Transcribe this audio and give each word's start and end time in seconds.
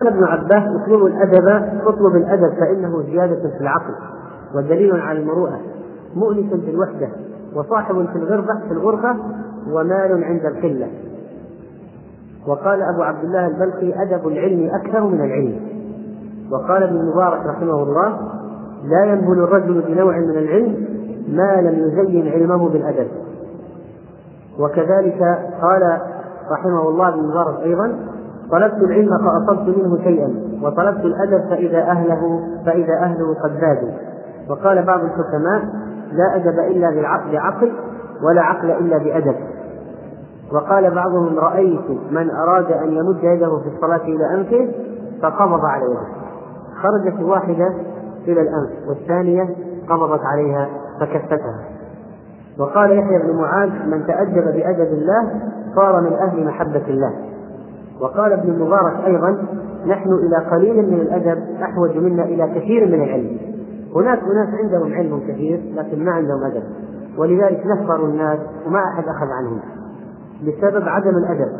قال 0.00 0.08
ابن 0.08 0.24
عباس 0.24 0.62
اطلبوا 0.82 1.08
الأدب 1.08 1.48
اطلب 1.86 2.16
الأدب 2.16 2.54
فإنه 2.60 3.02
زيادة 3.02 3.48
في 3.48 3.60
العقل 3.60 3.94
ودليل 4.54 5.00
على 5.00 5.18
المروءة 5.18 5.60
مؤنس 6.14 6.52
في 6.64 6.70
الوحدة 6.70 7.08
وصاحب 7.54 8.06
في 8.12 8.18
الغربة 8.18 8.60
في 8.68 8.72
الغرفة 8.72 9.16
ومال 9.70 10.24
عند 10.24 10.46
القلة. 10.46 10.88
وقال 12.46 12.82
أبو 12.82 13.02
عبد 13.02 13.24
الله 13.24 13.46
البلخي 13.46 13.94
أدب 14.02 14.28
العلم 14.28 14.70
أكثر 14.74 15.00
من 15.00 15.20
العلم. 15.20 15.60
وقال 16.50 16.82
ابن 16.82 16.96
المبارك 16.96 17.46
رحمه 17.46 17.82
الله 17.82 18.18
لا 18.84 19.04
ينبل 19.04 19.38
الرجل 19.38 19.80
بنوع 19.80 20.18
من 20.18 20.30
العلم 20.38 20.86
ما 21.28 21.60
لم 21.60 21.88
يزين 21.88 22.28
علمه 22.28 22.68
بالأدب. 22.68 23.08
وكذلك 24.58 25.22
قال 25.62 26.00
رحمه 26.50 26.88
الله 26.88 27.08
ابن 27.08 27.18
المبارك 27.18 27.60
أيضا 27.62 28.15
طلبت 28.50 28.82
العلم 28.82 29.10
فأصبت 29.18 29.76
منه 29.76 29.98
شيئا 30.04 30.34
وطلبت 30.62 31.04
الأدب 31.04 31.48
فإذا 31.50 31.78
أهله 31.78 32.40
فإذا 32.66 32.94
أهله 32.94 33.34
قد 33.44 33.50
زادوا. 33.60 33.90
وقال 34.50 34.82
بعض 34.82 35.00
الحكماء 35.00 35.62
لا 36.12 36.36
أدب 36.36 36.58
إلا 36.58 36.90
بالعقل 36.90 37.36
عقل 37.36 37.72
ولا 38.22 38.42
عقل 38.42 38.70
إلا 38.70 38.98
بأدب. 38.98 39.34
وقال 40.52 40.94
بعضهم 40.94 41.38
رأيت 41.38 41.90
من 42.10 42.30
أراد 42.30 42.72
أن 42.72 42.92
يمد 42.92 43.24
يده 43.24 43.58
في 43.58 43.68
الصلاة 43.76 44.04
إلى 44.04 44.34
أنفه 44.34 44.72
فقبض 45.22 45.64
على 45.64 45.84
يده 45.84 46.06
خرجت 46.82 47.20
الواحدة 47.20 47.74
إلى 48.28 48.40
الأنف 48.40 48.88
والثانية 48.88 49.56
قبضت 49.88 50.20
عليها 50.24 50.68
فكفتها. 51.00 51.60
وقال 52.58 52.98
يحيى 52.98 53.18
بن 53.18 53.36
معاذ 53.36 53.70
من 53.86 54.06
تأدب 54.06 54.44
بأدب 54.44 54.92
الله 54.92 55.40
صار 55.76 56.00
من 56.00 56.12
أهل 56.12 56.46
محبة 56.46 56.82
الله. 56.88 57.25
وقال 58.00 58.32
ابن 58.32 58.50
المبارك 58.50 59.04
أيضا 59.06 59.38
نحن 59.86 60.12
إلى 60.12 60.36
قليل 60.50 60.90
من 60.90 61.00
الأدب 61.00 61.42
أحوج 61.62 61.96
منا 61.96 62.24
إلى 62.24 62.60
كثير 62.60 62.86
من 62.86 63.02
العلم. 63.02 63.38
هناك 63.94 64.18
أناس 64.18 64.48
عندهم 64.54 64.92
علم 64.94 65.20
كثير 65.28 65.60
لكن 65.74 66.04
ما 66.04 66.12
عندهم 66.12 66.44
أدب. 66.44 66.62
ولذلك 67.18 67.66
نفروا 67.66 68.08
الناس 68.08 68.38
وما 68.66 68.78
أحد 68.78 69.04
أخذ 69.08 69.26
عنهم. 69.26 69.60
بسبب 70.42 70.88
عدم 70.88 71.16
الأدب. 71.16 71.52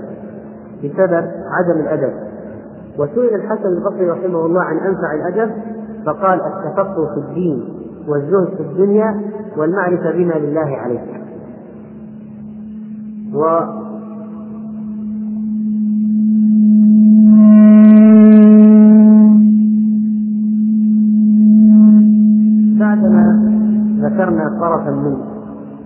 بسبب 0.84 1.30
عدم 1.50 1.80
الأدب. 1.80 2.12
وسئل 2.98 3.34
الحسن 3.34 3.69
البصري 3.69 4.10
رحمه 4.10 4.47
الله 4.47 4.62
عن 4.62 4.77
أنفع 4.77 5.14
الأدب 5.14 5.50
فقال 6.06 6.41
التفقه 6.41 7.14
في 7.14 7.20
الدين 7.28 7.64
والزهد 8.08 8.56
في 8.56 8.62
الدنيا 8.62 9.20
والمعرفة 9.56 10.10
بما 10.10 10.34
لله 10.34 10.77
عليه. 10.77 11.00
و 13.34 13.60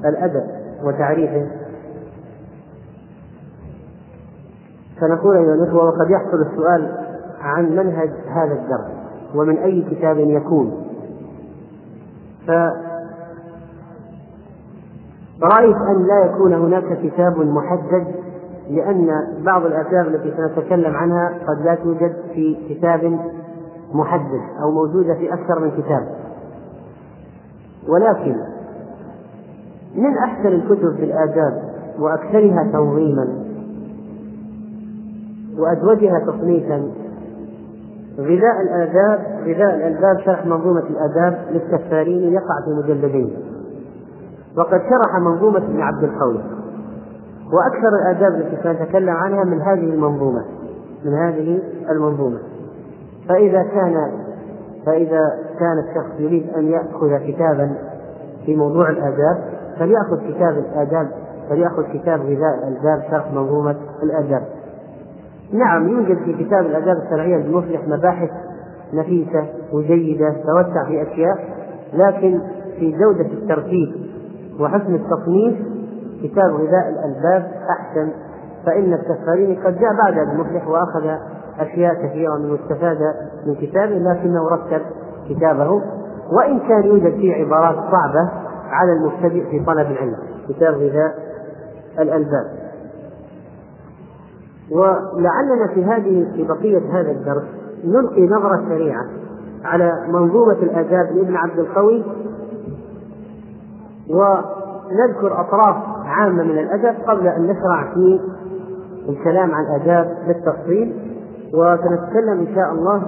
الأدب 0.05 0.47
وتعريفه. 0.85 1.47
فنقول 5.01 5.37
أيها 5.37 5.55
الإخوة 5.55 5.85
وقد 5.85 6.11
يحصل 6.11 6.43
السؤال 6.43 6.97
عن 7.41 7.77
منهج 7.77 8.11
هذا 8.29 8.53
الدرس 8.53 8.91
ومن 9.35 9.59
أي 9.59 9.83
كتاب 9.91 10.19
يكون. 10.19 10.87
فرأيت 15.41 15.77
أن 15.77 16.07
لا 16.07 16.25
يكون 16.25 16.53
هناك 16.53 16.99
كتاب 17.03 17.39
محدد 17.39 18.07
لأن 18.71 19.09
بعض 19.45 19.65
الآثار 19.65 20.07
التي 20.07 20.35
سنتكلم 20.37 20.95
عنها 20.95 21.39
قد 21.49 21.65
لا 21.65 21.75
توجد 21.75 22.17
في 22.35 22.57
كتاب 22.69 23.19
محدد 23.93 24.41
أو 24.63 24.71
موجودة 24.71 25.15
في 25.15 25.35
أكثر 25.35 25.59
من 25.61 25.71
كتاب. 25.71 26.09
ولكن 27.89 28.37
من 29.95 30.19
أحسن 30.19 30.49
الكتب 30.49 30.97
في 30.97 31.05
الآداب 31.05 31.63
وأكثرها 31.99 32.71
تنظيما 32.73 33.29
وأزوجها 35.59 36.19
تصنيفا. 36.19 36.91
غذاء 38.19 38.61
الآداب 38.63 39.21
غذاء 39.47 39.77
الألباب 39.77 40.21
شرح 40.25 40.47
منظومة 40.47 40.83
الآداب 40.91 41.39
للكفارين 41.51 42.33
يقع 42.33 42.55
في 42.65 42.71
مجلدين. 42.71 43.31
وقد 44.57 44.81
شرح 44.81 45.19
منظومة 45.21 45.59
ابن 45.59 45.81
عبد 45.81 46.05
القوي 46.05 46.41
وأكثر 47.53 47.89
الآداب 48.03 48.35
التي 48.35 48.63
سنتكلم 48.63 49.11
عنها 49.11 49.45
من 49.45 49.61
هذه 49.61 49.95
المنظومة 49.95 50.45
من 51.05 51.15
هذه 51.15 51.63
المنظومة. 51.91 52.39
فإذا 53.29 53.63
كان 53.63 54.11
فإذا 54.87 55.21
كان 55.59 55.79
الشخص 55.79 56.21
يريد 56.21 56.51
أن 56.57 56.65
يأخذ 56.65 57.19
كتابا 57.19 57.75
في 58.47 58.57
موضوع 58.57 58.91
الآداب 58.91 59.60
فليأخذ 59.79 60.17
كتاب 60.29 60.59
الآداب 60.59 61.11
فليأخذ 61.51 61.83
كتاب 61.93 62.21
غذاء 62.21 62.69
الآداب 62.69 63.03
شرح 63.11 63.33
منظومة 63.33 63.77
الآداب. 64.03 64.43
نعم 65.53 65.89
يوجد 65.89 66.19
في 66.25 66.45
كتاب 66.45 66.67
الآداب 66.67 66.97
الشرعية 66.97 67.37
المفلح 67.37 67.81
مباحث 67.89 68.31
نفيسة 68.95 69.45
وجيدة 69.73 70.31
توسع 70.31 70.85
في 70.89 71.03
أشياء 71.03 71.39
لكن 71.95 72.41
في 72.79 72.93
جودة 72.93 73.33
الترتيب 73.33 73.93
وحسن 74.61 74.95
التصنيف 74.95 75.57
كتاب 76.23 76.51
غذاء 76.51 76.89
الألباب 76.89 77.51
أحسن 77.71 78.11
فإن 78.67 78.93
الكفارين 78.93 79.57
قد 79.65 79.79
جاء 79.79 79.95
بعد 80.05 80.19
المفلح 80.19 80.69
وأخذ 80.69 81.07
أشياء 81.61 81.95
كثيرة 81.95 82.37
من 82.37 82.59
استفاد 82.63 82.99
من 83.47 83.55
كتابه 83.55 83.95
لكنه 83.95 84.49
رتب 84.49 84.81
كتابه. 85.29 85.83
وإن 86.33 86.59
كان 86.59 86.85
يوجد 86.85 87.15
فيه 87.15 87.35
عبارات 87.35 87.75
صعبة 87.77 88.31
على 88.71 88.93
المبتدئ 88.93 89.51
في 89.51 89.65
طلب 89.65 89.91
العلم 89.91 90.17
كتاب 90.49 90.75
غذاء 90.75 91.15
الألباب. 91.99 92.61
ولعلنا 94.71 95.67
في 95.75 95.85
هذه 95.85 96.33
في 96.37 96.45
بقية 96.45 97.01
هذا 97.01 97.11
الدرس 97.11 97.45
نلقي 97.85 98.27
نظرة 98.27 98.65
سريعة 98.69 99.05
على 99.65 100.07
منظومة 100.09 100.53
الآداب 100.53 101.17
لابن 101.17 101.37
عبد 101.37 101.59
القوي 101.59 102.05
ونذكر 104.11 105.41
أطراف 105.41 105.77
عامة 106.05 106.43
من 106.43 106.59
الأدب 106.59 106.95
قبل 107.07 107.29
أن 107.29 107.43
نشرع 107.43 107.95
في 107.95 108.21
الكلام 109.09 109.55
عن 109.55 109.65
الآداب 109.65 110.17
بالتفصيل 110.27 110.97
وسنتكلم 111.55 112.39
إن 112.39 112.55
شاء 112.55 112.73
الله 112.73 113.03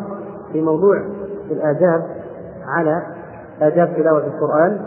في 0.53 0.61
موضوع 0.61 1.03
الآداب 1.51 2.07
على 2.67 3.03
آداب 3.61 3.97
تلاوة 3.97 4.27
القرآن. 4.27 4.81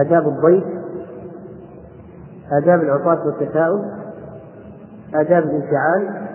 آداب 0.00 0.28
الضيف 0.28 0.64
آداب 2.52 2.80
العطاة 2.80 3.26
والتساؤل 3.26 3.84
آداب 5.14 5.42
الانفعال 5.42 6.28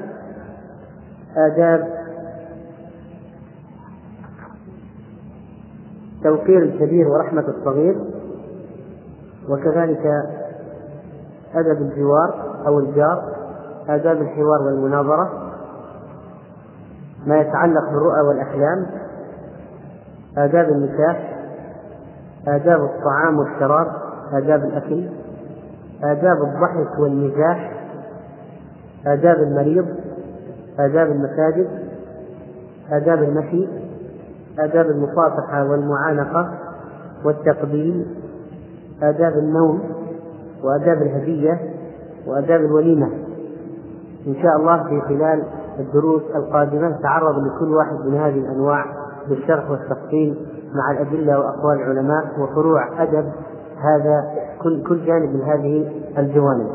آداب 1.38 2.02
توقير 6.24 6.64
الكبير 6.64 7.08
ورحمة 7.08 7.44
الصغير 7.48 7.96
وكذلك 9.50 10.06
أدب 11.56 11.82
الجوار 11.82 12.62
أو 12.68 12.80
الجار 12.80 13.36
آداب 13.90 14.22
الحوار 14.22 14.62
والمناظرة 14.66 15.52
ما 17.26 17.38
يتعلق 17.42 17.90
بالرؤى 17.90 18.28
والأحلام 18.28 18.86
آداب 20.38 20.70
النكاح 20.70 21.31
آداب 22.48 22.84
الطعام 22.84 23.40
والشراب 23.40 23.88
آداب 24.34 24.64
الأكل 24.64 25.10
آداب 26.04 26.38
الضحك 26.44 27.00
والمزاح 27.00 27.72
آداب 29.08 29.38
المريض 29.38 29.86
آداب 30.80 31.08
المساجد 31.12 31.68
آداب 32.92 33.24
المشي 33.24 33.68
آداب 34.60 34.86
المصافحة 34.86 35.64
والمعانقة 35.70 36.54
والتقبيل 37.26 38.06
آداب 39.04 39.34
النوم 39.34 39.82
وآداب 40.64 41.02
الهدية 41.02 41.60
وآداب 42.28 42.62
الوليمة. 42.62 43.10
إن 44.28 44.36
شاء 44.42 44.58
الله 44.58 44.84
في 44.84 45.02
خلال 45.02 45.44
الدروس 45.80 46.22
القادمة 46.36 46.88
نتعرض 46.90 47.36
لكل 47.38 47.74
واحد 47.76 47.96
من 48.06 48.18
هذه 48.18 48.40
الأنواع 48.40 48.86
بالشرح 49.30 49.72
والتفصيل 49.72 50.36
مع 50.76 50.92
الأدلة 50.92 51.40
وأقوال 51.40 51.82
العلماء 51.82 52.24
وفروع 52.40 53.04
أدب 53.04 53.26
هذا 53.78 54.24
كل 54.64 54.84
كل 54.84 55.06
جانب 55.06 55.36
من 55.36 55.42
هذه 55.42 55.92
الجوانب. 56.18 56.68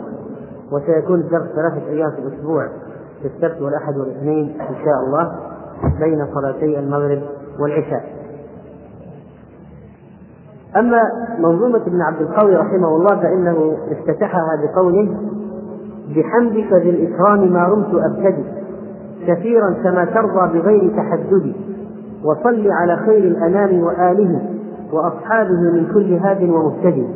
وسيكون 0.72 1.20
الدرس 1.20 1.48
ثلاثة 1.56 1.88
أيام 1.88 2.10
في 2.10 2.18
الأسبوع 2.18 2.68
في 3.22 3.28
السبت 3.28 3.62
والأحد 3.62 3.96
والاثنين 3.96 4.60
إن 4.60 4.74
شاء 4.84 5.04
الله 5.06 5.32
بين 6.00 6.26
صلاتي 6.34 6.78
المغرب 6.78 7.22
والعشاء. 7.60 8.16
أما 10.76 11.02
منظومة 11.38 11.82
ابن 11.86 12.02
عبد 12.02 12.20
القوي 12.20 12.56
رحمه 12.56 12.96
الله 12.96 13.16
فإنه 13.16 13.76
افتتحها 13.90 14.62
بقوله 14.62 15.16
بحمدك 16.16 16.72
ذي 16.72 16.90
الإكرام 16.90 17.52
ما 17.52 17.64
رمت 17.64 17.94
أبتدي 17.94 18.44
كثيرا 19.26 19.74
كما 19.84 20.04
ترضى 20.04 20.58
بغير 20.58 20.92
تحدد 20.96 21.54
وصل 22.26 22.70
على 22.70 22.96
خير 22.96 23.24
الأنام 23.24 23.82
وآله 23.82 24.40
وأصحابه 24.92 25.60
من 25.60 25.86
كل 25.94 26.12
هاد 26.12 26.42
ومهتدي 26.42 27.06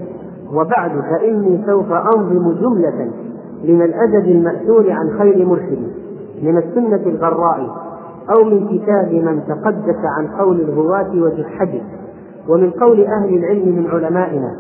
وبعد 0.53 0.91
فإني 0.91 1.63
سوف 1.67 1.93
أنظم 1.93 2.53
جملة 2.53 3.11
من 3.65 3.83
الأدب 3.83 4.29
المأثور 4.29 4.91
عن 4.91 5.11
خير 5.19 5.47
مرشد 5.47 5.83
من 6.43 6.59
السنة 6.59 7.03
الغراء 7.07 7.91
أو 8.31 8.45
من 8.45 8.69
كتاب 8.69 9.13
من 9.13 9.41
تقدس 9.49 9.99
عن 10.19 10.27
قول 10.27 10.61
الغواة 10.61 11.11
وجحده 11.15 11.81
ومن 12.49 12.71
قول 12.71 13.01
أهل 13.05 13.35
العلم 13.35 13.69
من 13.69 13.87
علمائنا 13.91 14.57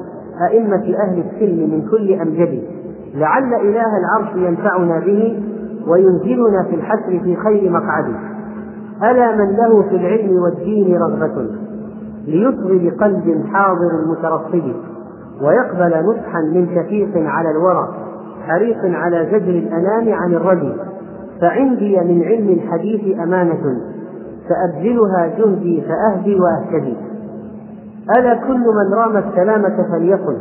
أئمة 0.50 0.96
أهل 0.99 1.25
السلم 1.26 1.70
من 1.70 1.88
كل 1.91 2.12
أمجد. 2.12 2.62
لعل 3.14 3.55
إله 3.55 3.87
العرش 3.99 4.37
ينفعنا 4.37 4.99
به 4.99 5.43
وينزلنا 5.87 6.62
في 6.70 6.75
الحسر 6.75 7.20
في 7.25 7.37
خير 7.37 7.70
مقعد 7.70 8.14
ألا 9.02 9.37
من 9.37 9.56
له 9.56 9.82
في 9.82 9.97
العلم 9.97 10.43
والدين 10.43 10.97
رغبة 10.97 11.47
ليصغي 12.26 12.91
بقلب 12.91 13.44
حاضر 13.52 13.91
مترصد 14.06 14.75
ويقبل 15.43 16.06
نصحا 16.06 16.41
من 16.41 16.67
شفيق 16.75 17.11
على 17.17 17.50
الورى 17.50 17.88
حريص 18.47 18.76
على 18.85 19.26
زجر 19.26 19.50
الأنام 19.50 20.12
عن 20.12 20.35
الردي 20.35 20.73
فعندي 21.41 22.00
من 22.00 22.23
علم 22.23 22.49
الحديث 22.49 23.19
أمانة 23.19 23.81
سأبذلها 24.49 25.26
جهدي 25.38 25.82
فأهدي 25.82 26.37
وأهتدي. 26.41 26.96
ألا 28.19 28.35
كل 28.35 28.61
من 28.61 28.94
رام 28.94 29.17
السلامة 29.17 29.87
فليقل 29.93 30.37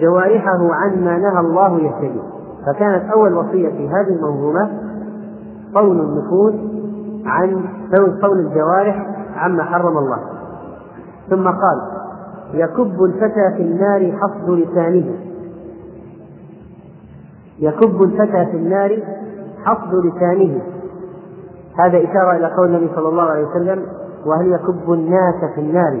جوارحه 0.00 0.74
عما 0.74 1.18
نهى 1.18 1.40
الله 1.40 1.78
يهتدي. 1.78 2.20
فكانت 2.66 3.10
أول 3.12 3.34
وصية 3.34 3.68
في 3.68 3.88
هذه 3.88 4.16
المنظومة 4.16 4.70
قول 5.74 6.00
النفوس 6.00 6.54
عن 7.30 7.64
قول 8.22 8.38
الجوارح 8.38 9.06
عما 9.36 9.64
حرم 9.64 9.98
الله. 9.98 10.18
ثم 11.30 11.44
قال 11.44 11.80
يكب 12.54 13.04
الفتى 13.04 13.56
في 13.56 13.62
النار 13.62 14.12
حصد 14.12 14.50
لسانه. 14.50 15.14
يكب 17.58 18.02
الفتى 18.02 18.46
في 18.50 18.56
النار 18.56 18.98
حصد 19.64 19.94
لسانه. 19.94 20.60
هذا 21.78 21.98
إشارة 21.98 22.36
إلى 22.36 22.54
قول 22.56 22.66
النبي 22.68 22.90
صلى 22.94 23.08
الله 23.08 23.22
عليه 23.22 23.46
وسلم 23.46 23.82
وهل 24.26 24.52
يكب 24.52 24.92
الناس 24.92 25.54
في 25.54 25.60
النار 25.60 26.00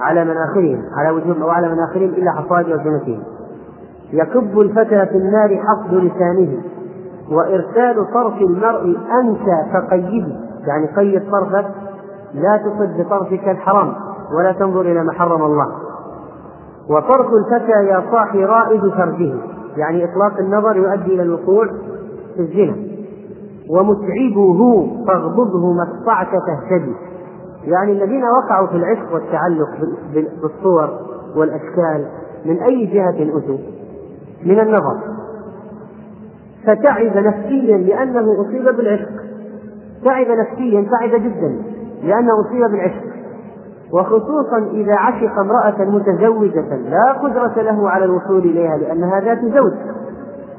على 0.00 0.24
مناخرهم 0.24 0.82
على 0.96 1.10
وجوههم 1.10 1.42
أو 1.42 1.50
على 1.50 1.68
مناخرهم 1.68 2.10
إلا 2.10 2.30
حصاد 2.32 2.68
ألسنتهم 2.68 3.22
يكب 4.12 4.60
الفتى 4.60 5.06
في 5.06 5.16
النار 5.16 5.56
حصد 5.56 5.94
لسانه. 5.94 6.62
وإرسال 7.30 8.12
طرف 8.14 8.34
المرء 8.40 8.96
أنت 9.22 9.46
فقيده. 9.72 10.49
يعني 10.66 10.86
قيد 10.96 11.30
طرفك 11.30 11.66
لا 12.34 12.56
تصد 12.56 13.00
بطرفك 13.00 13.48
الحرام 13.48 13.94
ولا 14.38 14.52
تنظر 14.52 14.80
إلى 14.80 15.04
ما 15.04 15.12
حرم 15.12 15.42
الله. 15.42 15.66
وطرف 16.90 17.26
الفتى 17.34 17.86
يا 17.86 18.02
صاحي 18.12 18.44
رائد 18.44 18.80
فرجه 18.80 19.34
يعني 19.76 20.04
إطلاق 20.04 20.38
النظر 20.38 20.76
يؤدي 20.76 21.14
إلى 21.14 21.22
الوقوع 21.22 21.66
في 22.36 22.40
الزنا. 22.40 22.76
ومتعبه 23.70 24.88
فاغضبه 25.06 25.72
ما 25.72 25.82
استطعت 25.82 26.28
تهتدي. 26.46 26.94
يعني 27.64 27.92
الذين 27.92 28.24
وقعوا 28.24 28.66
في 28.66 28.76
العشق 28.76 29.14
والتعلق 29.14 29.68
بالصور 30.42 30.90
والأشكال 31.36 32.06
من 32.44 32.62
أي 32.62 32.86
جهة 32.86 33.38
أتوا؟ 33.38 33.58
من 34.44 34.60
النظر. 34.60 35.00
فتعب 36.66 37.16
نفسيا 37.16 37.78
لأنه 37.78 38.40
أصيب 38.40 38.76
بالعشق. 38.76 39.19
تعب 40.04 40.26
نفسيا 40.26 40.86
تعب 40.90 41.20
جدا 41.20 41.62
لأنه 42.02 42.40
أصيب 42.40 42.70
بالعشق. 42.70 43.04
وخصوصا 43.92 44.58
إذا 44.70 44.96
عشق 44.96 45.38
امرأة 45.38 45.84
متزوجة 45.84 46.76
لا 46.76 47.12
قدرة 47.12 47.62
له 47.62 47.90
على 47.90 48.04
الوصول 48.04 48.38
إليها 48.38 48.76
لأنها 48.76 49.20
ذات 49.20 49.38
زوج. 49.38 49.72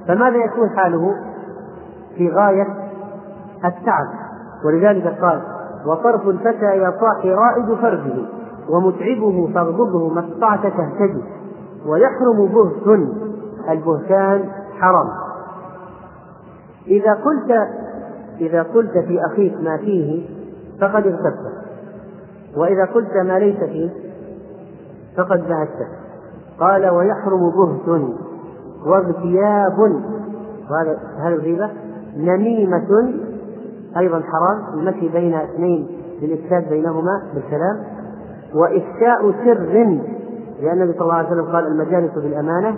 فماذا 0.08 0.38
يكون 0.38 0.70
حاله؟ 0.70 1.16
في 2.18 2.30
غاية 2.30 2.68
التعب. 3.66 4.08
ولذلك 4.66 5.08
قال 5.22 5.42
وطرف 5.86 6.28
الفتى 6.28 6.66
يا 6.66 6.94
صاحي 7.02 7.34
رائد 7.34 7.74
فرجه 7.74 8.26
ومتعبه 8.70 9.50
فاغضبه 9.54 10.10
ما 10.10 10.20
استطعت 10.20 10.62
تهتدي 10.62 11.24
ويحرم 11.88 12.46
بهت 12.46 13.00
البهتان 13.70 14.50
حرام. 14.80 15.08
إذا 16.88 17.14
قلت 17.14 17.68
إذا 18.42 18.64
قلت 18.64 18.98
في 18.98 19.26
أخيك 19.26 19.54
ما 19.62 19.78
فيه 19.78 20.26
فقد 20.82 21.08
اغتبته. 21.08 21.52
وإذا 22.58 22.86
قلت 22.86 23.18
ما 23.18 23.40
ليس 23.40 23.58
فيه 23.58 23.90
فقد 25.18 25.48
بهته 25.48 25.88
قال 26.60 26.90
ويحرم 26.90 27.50
بهت 27.50 28.02
واغتياب. 28.86 29.80
وهذا 30.70 31.00
هذا 31.20 31.36
الغيبة. 31.36 31.70
نميمة 32.18 33.14
أيضا 33.98 34.22
حرام 34.22 34.80
المشي 34.80 35.10
بين 35.10 35.34
اثنين 35.34 35.88
للإفساد 36.22 36.70
بينهما 36.70 37.24
بالكلام 37.34 37.84
وإفشاء 38.54 39.32
سر 39.32 39.60
لأن 40.62 40.82
النبي 40.82 40.94
صلى 40.94 41.02
الله 41.02 41.14
عليه 41.14 41.28
وسلم 41.28 41.46
قال 41.46 41.68
المجالس 41.68 42.14
بالأمانة. 42.14 42.78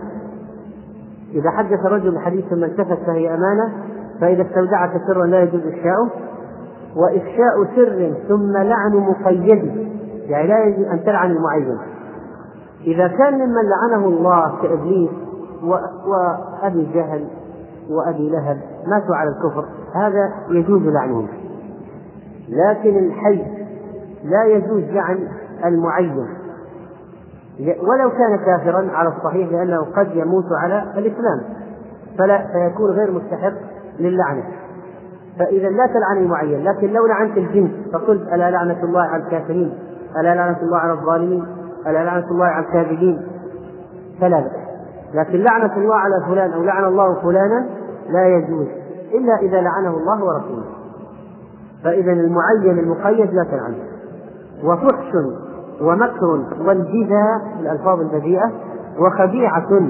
إذا 1.33 1.49
حدث 1.49 1.85
رجل 1.85 2.19
حديث 2.19 2.45
ثم 2.45 2.63
التفت 2.63 2.97
فهي 3.05 3.33
أمانة 3.33 3.73
فإذا 4.23 4.41
استودعك 4.41 5.01
سرا 5.07 5.25
لا 5.25 5.43
يجوز 5.43 5.61
إفشاؤه 5.67 6.09
وإفشاء 6.95 7.63
سر 7.75 8.13
ثم 8.27 8.57
لعن 8.57 8.91
مقيد 8.91 9.89
يعني 10.29 10.47
لا 10.47 10.65
يجوز 10.65 10.85
أن 10.85 11.03
تلعن 11.03 11.31
المعين. 11.31 11.77
إذا 12.87 13.07
كان 13.07 13.33
ممن 13.33 13.61
لعنه 13.69 14.07
الله 14.07 14.61
كإبليس 14.61 15.09
وأبي 16.07 16.87
جهل 16.93 17.27
وأبي 17.89 18.29
لهب 18.29 18.57
ماتوا 18.87 19.15
على 19.15 19.29
الكفر 19.29 19.65
هذا 19.95 20.33
يجوز 20.49 20.81
لعنهم. 20.81 21.27
لكن 22.49 22.97
الحي 22.97 23.45
لا 24.23 24.45
يجوز 24.45 24.83
لعن 24.83 25.27
المعين. 25.65 26.27
ولو 27.59 28.09
كان 28.09 28.37
كافرا 28.45 28.91
على 28.91 29.09
الصحيح 29.09 29.51
لأنه 29.51 29.85
قد 29.97 30.15
يموت 30.15 30.45
على 30.63 30.83
الإسلام. 30.97 31.41
فلا 32.17 32.47
فيكون 32.47 32.91
غير 32.91 33.11
مستحق 33.11 33.72
للعنة. 33.99 34.43
فإذا 35.39 35.69
لا 35.69 35.87
تلعن 35.87 36.17
المعين 36.17 36.63
لكن 36.63 36.93
لو 36.93 37.05
لعنت 37.05 37.37
الجنس 37.37 37.71
فقلت 37.93 38.33
ألا 38.33 38.51
لعنة 38.51 38.83
الله 38.83 39.01
على 39.01 39.23
الكافرين؟ 39.23 39.73
ألا 40.19 40.35
لعنة 40.35 40.57
الله 40.61 40.77
على 40.77 40.93
الظالمين؟ 40.93 41.45
ألا 41.87 42.03
لعنة 42.03 42.31
الله 42.31 42.45
على 42.45 42.65
الكاذبين؟ 42.65 43.21
فلا 44.21 44.39
بأس. 44.39 44.51
لكن 45.13 45.37
لعنة 45.39 45.77
الله 45.77 45.95
على 45.95 46.25
فلان 46.27 46.51
أو 46.51 46.63
لعن 46.63 46.83
الله 46.83 47.21
فلانا 47.21 47.65
لا 48.09 48.27
يجوز 48.27 48.67
إلا 49.13 49.35
إذا 49.41 49.61
لعنه 49.61 49.97
الله 49.97 50.23
ورسوله. 50.23 50.65
فإذا 51.83 52.11
المعين 52.11 52.79
المقيد 52.79 53.33
لا 53.33 53.43
تلعنه 53.43 53.77
وفحش 54.63 55.13
ومكر 55.81 56.43
والجذا 56.65 57.41
الألفاظ 57.59 57.99
البذيئة 57.99 58.51
وخديعة 58.99 59.81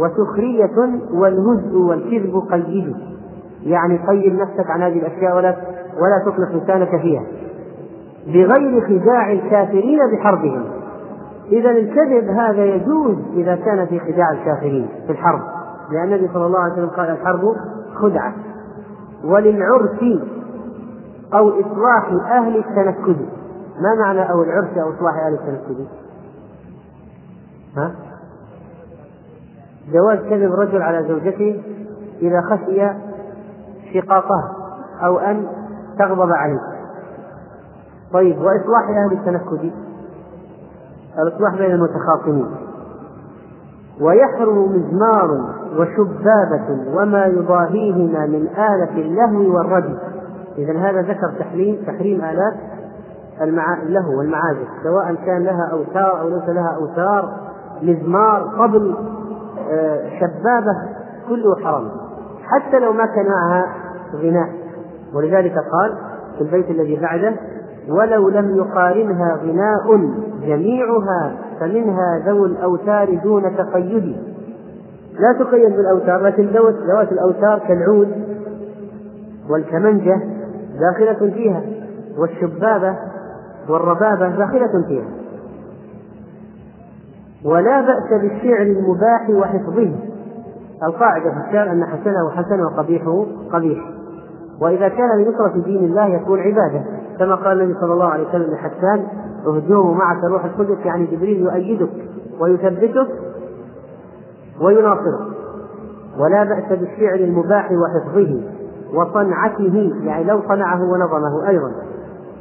وسخرية 0.00 1.00
والهزء 1.12 1.76
والكذب 1.76 2.42
قيده. 2.50 2.96
يعني 3.62 3.98
قيد 4.08 4.34
نفسك 4.34 4.70
عن 4.70 4.82
هذه 4.82 4.98
الأشياء 4.98 5.36
ولا 5.36 5.56
ولا 6.00 6.24
تطلق 6.26 6.62
لسانك 6.62 7.00
فيها. 7.00 7.22
بغير 8.26 8.80
خداع 8.80 9.32
الكافرين 9.32 9.98
بحربهم. 10.12 10.64
إذا 11.52 11.70
الكذب 11.70 12.28
هذا 12.28 12.64
يجوز 12.64 13.16
إذا 13.34 13.56
كان 13.56 13.86
في 13.86 14.00
خداع 14.00 14.32
الكافرين 14.32 14.88
في 15.06 15.12
الحرب. 15.12 15.40
لأن 15.92 16.12
النبي 16.12 16.28
صلى 16.34 16.46
الله 16.46 16.58
عليه 16.58 16.72
وسلم 16.72 16.88
قال 16.88 17.10
الحرب 17.10 17.56
خدعة. 17.94 18.34
وللعرس 19.24 20.20
أو 21.34 21.48
إصلاح 21.48 22.30
أهل 22.30 22.56
التنكد. 22.56 23.16
ما 23.80 23.94
معنى 24.04 24.30
أو 24.30 24.42
العرس 24.42 24.78
أو 24.78 24.90
إصلاح 24.90 25.14
أهل 25.26 25.34
التنكد؟ 25.34 25.86
ها؟ 27.76 28.09
جواز 29.92 30.18
كذب 30.18 30.52
رجل 30.52 30.82
على 30.82 31.08
زوجته 31.08 31.62
إذا 32.22 32.40
خشي 32.40 32.88
شقاقها 33.94 34.52
أو 35.02 35.18
أن 35.18 35.46
تغضب 35.98 36.32
عليه. 36.32 36.60
طيب 38.12 38.38
وإصلاح 38.38 38.88
أهل 38.88 39.12
التنكد. 39.12 39.70
الإصلاح 41.18 41.54
بين 41.54 41.70
المتخاصمين. 41.70 42.50
ويحرم 44.00 44.58
مزمار 44.58 45.40
وشبابة 45.76 46.96
وما 46.96 47.26
يضاهيهما 47.26 48.26
من 48.26 48.48
آلة 48.48 48.96
اللهو 48.96 49.56
والردي 49.56 49.96
إذا 50.58 50.78
هذا 50.78 51.02
ذكر 51.02 51.32
تحريم 51.38 51.84
تحريم 51.86 52.24
آلات. 52.24 52.54
اللهو 53.42 54.18
والمعازف 54.18 54.68
سواء 54.82 55.14
كان 55.26 55.44
لها 55.44 55.70
أوتار 55.72 56.20
أو 56.20 56.28
ليس 56.28 56.48
لها 56.48 56.76
أوتار 56.76 57.28
مزمار 57.82 58.42
طبل 58.58 58.94
شبابة 60.20 60.74
كله 61.28 61.56
حرام. 61.64 61.90
حتى 62.42 62.78
لو 62.78 62.92
ما 62.92 63.06
كان 63.06 63.26
معها 63.26 63.66
غناء. 64.14 64.48
ولذلك 65.14 65.54
قال 65.54 65.94
في 66.38 66.40
البيت 66.40 66.70
الذي 66.70 66.96
بعده 66.96 67.34
ولو 67.88 68.28
لم 68.28 68.56
يقارنها 68.56 69.36
غناء 69.42 70.10
جميعها 70.42 71.32
فمنها 71.60 72.22
ذو 72.26 72.44
الأوتار 72.44 73.14
دون 73.14 73.56
تقيد. 73.56 74.16
لا 75.18 75.44
تقيد 75.44 75.76
بالأوتار 75.76 76.22
لكن 76.22 76.46
ذوات 76.86 77.12
الأوتار 77.12 77.58
كالعود 77.68 78.08
والكمنجة 79.50 80.20
داخلة 80.80 81.30
فيها 81.30 81.62
والشبابة 82.18 82.96
والربابة 83.68 84.28
داخلة 84.28 84.84
فيها. 84.88 85.19
ولا 87.44 87.80
بأس 87.80 88.20
بالشعر 88.20 88.62
المباح 88.62 89.30
وحفظه. 89.30 89.92
القاعدة 90.82 91.30
في 91.30 91.48
الشعر 91.48 91.72
أن 91.72 91.86
حسنه 91.86 92.30
حسن 92.30 92.60
وقبيحه 92.60 93.26
قبيح. 93.52 93.78
وإذا 94.60 94.88
كان 94.88 95.18
لنصرة 95.18 95.62
دين 95.64 95.84
الله 95.84 96.06
يكون 96.06 96.40
عبادة. 96.40 96.84
كما 97.18 97.34
قال 97.34 97.60
النبي 97.60 97.80
صلى 97.80 97.92
الله 97.92 98.06
عليه 98.06 98.28
وسلم 98.28 98.54
لحسان 98.54 99.06
اهجوه 99.46 99.94
معك 99.94 100.24
روح 100.24 100.44
القدس 100.44 100.86
يعني 100.86 101.06
جبريل 101.06 101.40
يؤيدك 101.40 101.90
ويثبتك 102.40 103.08
ويناصرك. 104.60 105.20
ولا 106.18 106.44
بأس 106.44 106.78
بالشعر 106.78 107.14
المباح 107.14 107.70
وحفظه 107.72 108.40
وصنعته 108.94 109.92
يعني 110.02 110.24
لو 110.24 110.40
صنعه 110.48 110.82
ونظمه 110.82 111.48
أيضا. 111.48 111.72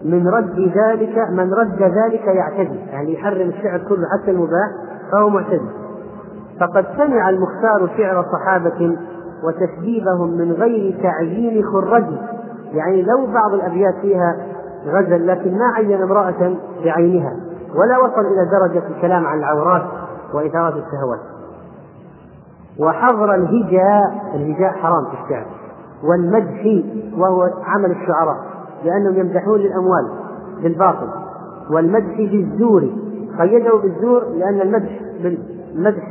من 0.06 0.28
رد 0.28 0.60
ذلك 0.60 1.18
من 1.30 1.54
رد 1.54 1.82
ذلك 1.82 2.28
يعتدي. 2.28 2.80
يعني 2.92 3.14
يحرم 3.14 3.50
الشعر 3.50 3.80
كله 3.90 4.08
حتى 4.14 4.32
المباح 4.32 4.70
فهو 5.12 5.30
معتدي. 5.30 5.70
فقد 6.60 6.86
سمع 6.98 7.30
المختار 7.30 7.90
شعر 7.98 8.26
صحابة 8.32 8.98
وتسبيبهم 9.44 10.38
من 10.38 10.52
غير 10.52 11.00
تعيين 11.04 11.64
خرج. 11.64 12.06
يعني 12.74 13.02
لو 13.02 13.26
بعض 13.26 13.54
الأبيات 13.54 13.96
فيها 14.02 14.36
غزل 14.86 15.28
لكن 15.28 15.58
ما 15.58 15.66
عين 15.76 16.02
امرأة 16.02 16.56
بعينها 16.84 17.36
ولا 17.76 17.98
وصل 17.98 18.22
إلى 18.22 18.50
درجة 18.52 18.88
الكلام 18.88 19.26
عن 19.26 19.40
العورات 19.40 19.86
وإثارة 20.34 20.70
الشهوات. 20.70 21.20
وحظر 22.80 23.36
الهجاء 23.36 24.32
الهجاء 24.36 24.72
حرام 24.72 25.06
في 25.06 25.24
الشعر. 25.24 25.46
والمدح 26.04 26.84
وهو 27.18 27.50
عمل 27.64 27.92
الشعراء. 27.92 28.59
لأنهم 28.86 29.20
يمدحون 29.20 29.60
للأموال 29.60 30.08
بالباطل 30.64 31.08
والمدح 31.72 32.18
بالزور 32.18 32.90
قيده 33.40 33.76
بالزور 33.76 34.24
لأن 34.38 34.62
المدح 34.62 35.00
بالمدح 35.24 36.08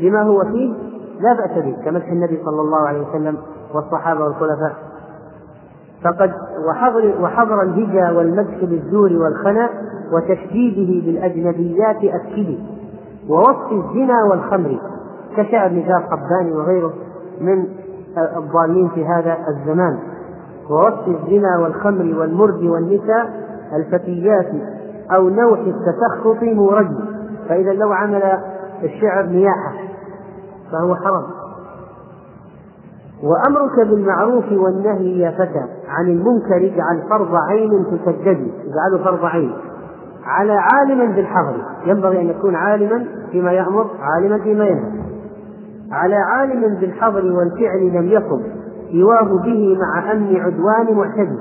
لما 0.00 0.22
هو 0.22 0.44
فيه 0.44 0.74
لا 1.20 1.32
بأس 1.32 1.64
به 1.64 1.76
كمدح 1.84 2.08
النبي 2.08 2.40
صلى 2.44 2.60
الله 2.60 2.88
عليه 2.88 3.08
وسلم 3.08 3.36
والصحابة 3.74 4.24
والخلفاء. 4.24 4.74
فقد 6.04 6.32
وحضر 6.68 7.14
وحضر 7.22 7.62
الهجا 7.62 8.10
والمدح 8.10 8.64
بالزور 8.64 9.12
والخنا 9.12 9.68
وتشديده 10.12 11.06
بالأجنبيات 11.06 11.96
أكده 11.96 12.58
ووصف 13.28 13.72
الزنا 13.72 14.24
والخمر 14.30 14.80
كشعر 15.36 15.70
نزار 15.70 16.02
قباني 16.10 16.52
وغيره 16.52 16.92
من 17.40 17.66
الضالين 18.36 18.88
في 18.88 19.04
هذا 19.06 19.36
الزمان. 19.48 19.98
ووصف 20.70 21.08
الزنا 21.08 21.58
والخمر 21.58 22.18
والمرد 22.18 22.62
والنساء 22.62 23.44
الفتيات 23.76 24.48
أو 25.10 25.28
نوح 25.28 25.58
التسخط 25.58 26.42
مورد 26.42 26.98
فإذا 27.48 27.72
لو 27.72 27.92
عمل 27.92 28.22
الشعر 28.82 29.26
نياحة 29.26 29.72
فهو 30.72 30.94
حرام. 30.94 31.24
وأمرك 33.22 33.88
بالمعروف 33.88 34.52
والنهي 34.52 35.18
يا 35.18 35.30
فتى 35.30 35.64
عن 35.88 36.06
المنكر 36.06 36.56
اجعل 36.56 37.08
فرض 37.10 37.34
عين 37.34 37.84
تسجد 37.84 38.50
اجعله 38.64 39.04
فرض 39.04 39.24
عين. 39.24 39.52
على 40.24 40.52
عالم 40.52 41.12
بالحظر. 41.12 41.56
ينبغي 41.86 42.20
أن 42.20 42.28
يكون 42.28 42.54
عالما 42.54 43.04
فيما 43.30 43.52
يأمر 43.52 43.90
عالما 44.00 44.38
فيما 44.38 44.64
ينهى. 44.64 45.04
على 45.92 46.16
عالم 46.16 46.74
بالحظر 46.74 47.24
والفعل 47.32 47.80
لم 47.80 48.08
يكن 48.08 48.63
سواه 48.94 49.42
به 49.42 49.78
مع 49.80 50.12
أمن 50.12 50.36
عدوان 50.36 50.96
معتدي 50.96 51.38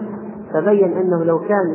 تبين 0.54 0.98
أنه 0.98 1.24
لو 1.24 1.40
كان 1.40 1.66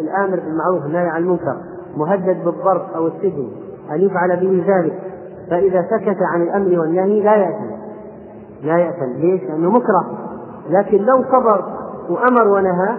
الآمر 0.00 0.40
بالمعروف 0.40 0.82
والنهي 0.82 1.08
عن 1.08 1.22
المنكر 1.22 1.56
مهدد 1.96 2.44
بالضرب 2.44 2.82
أو 2.96 3.06
السجن 3.06 3.48
أن 3.90 4.00
يفعل 4.00 4.36
به 4.36 4.64
ذلك 4.66 4.98
فإذا 5.50 5.82
سكت 5.82 6.18
عن 6.32 6.42
الأمر 6.42 6.80
والنهي 6.80 7.22
لا 7.22 7.36
يأثم. 7.36 7.70
لا 8.62 8.78
يأثم. 8.78 9.12
ليش؟ 9.16 9.42
لأنه 9.42 9.70
مكره. 9.70 10.18
لكن 10.70 10.98
لو 10.98 11.24
صبر 11.24 11.64
وأمر 12.10 12.48
ونهى 12.48 12.96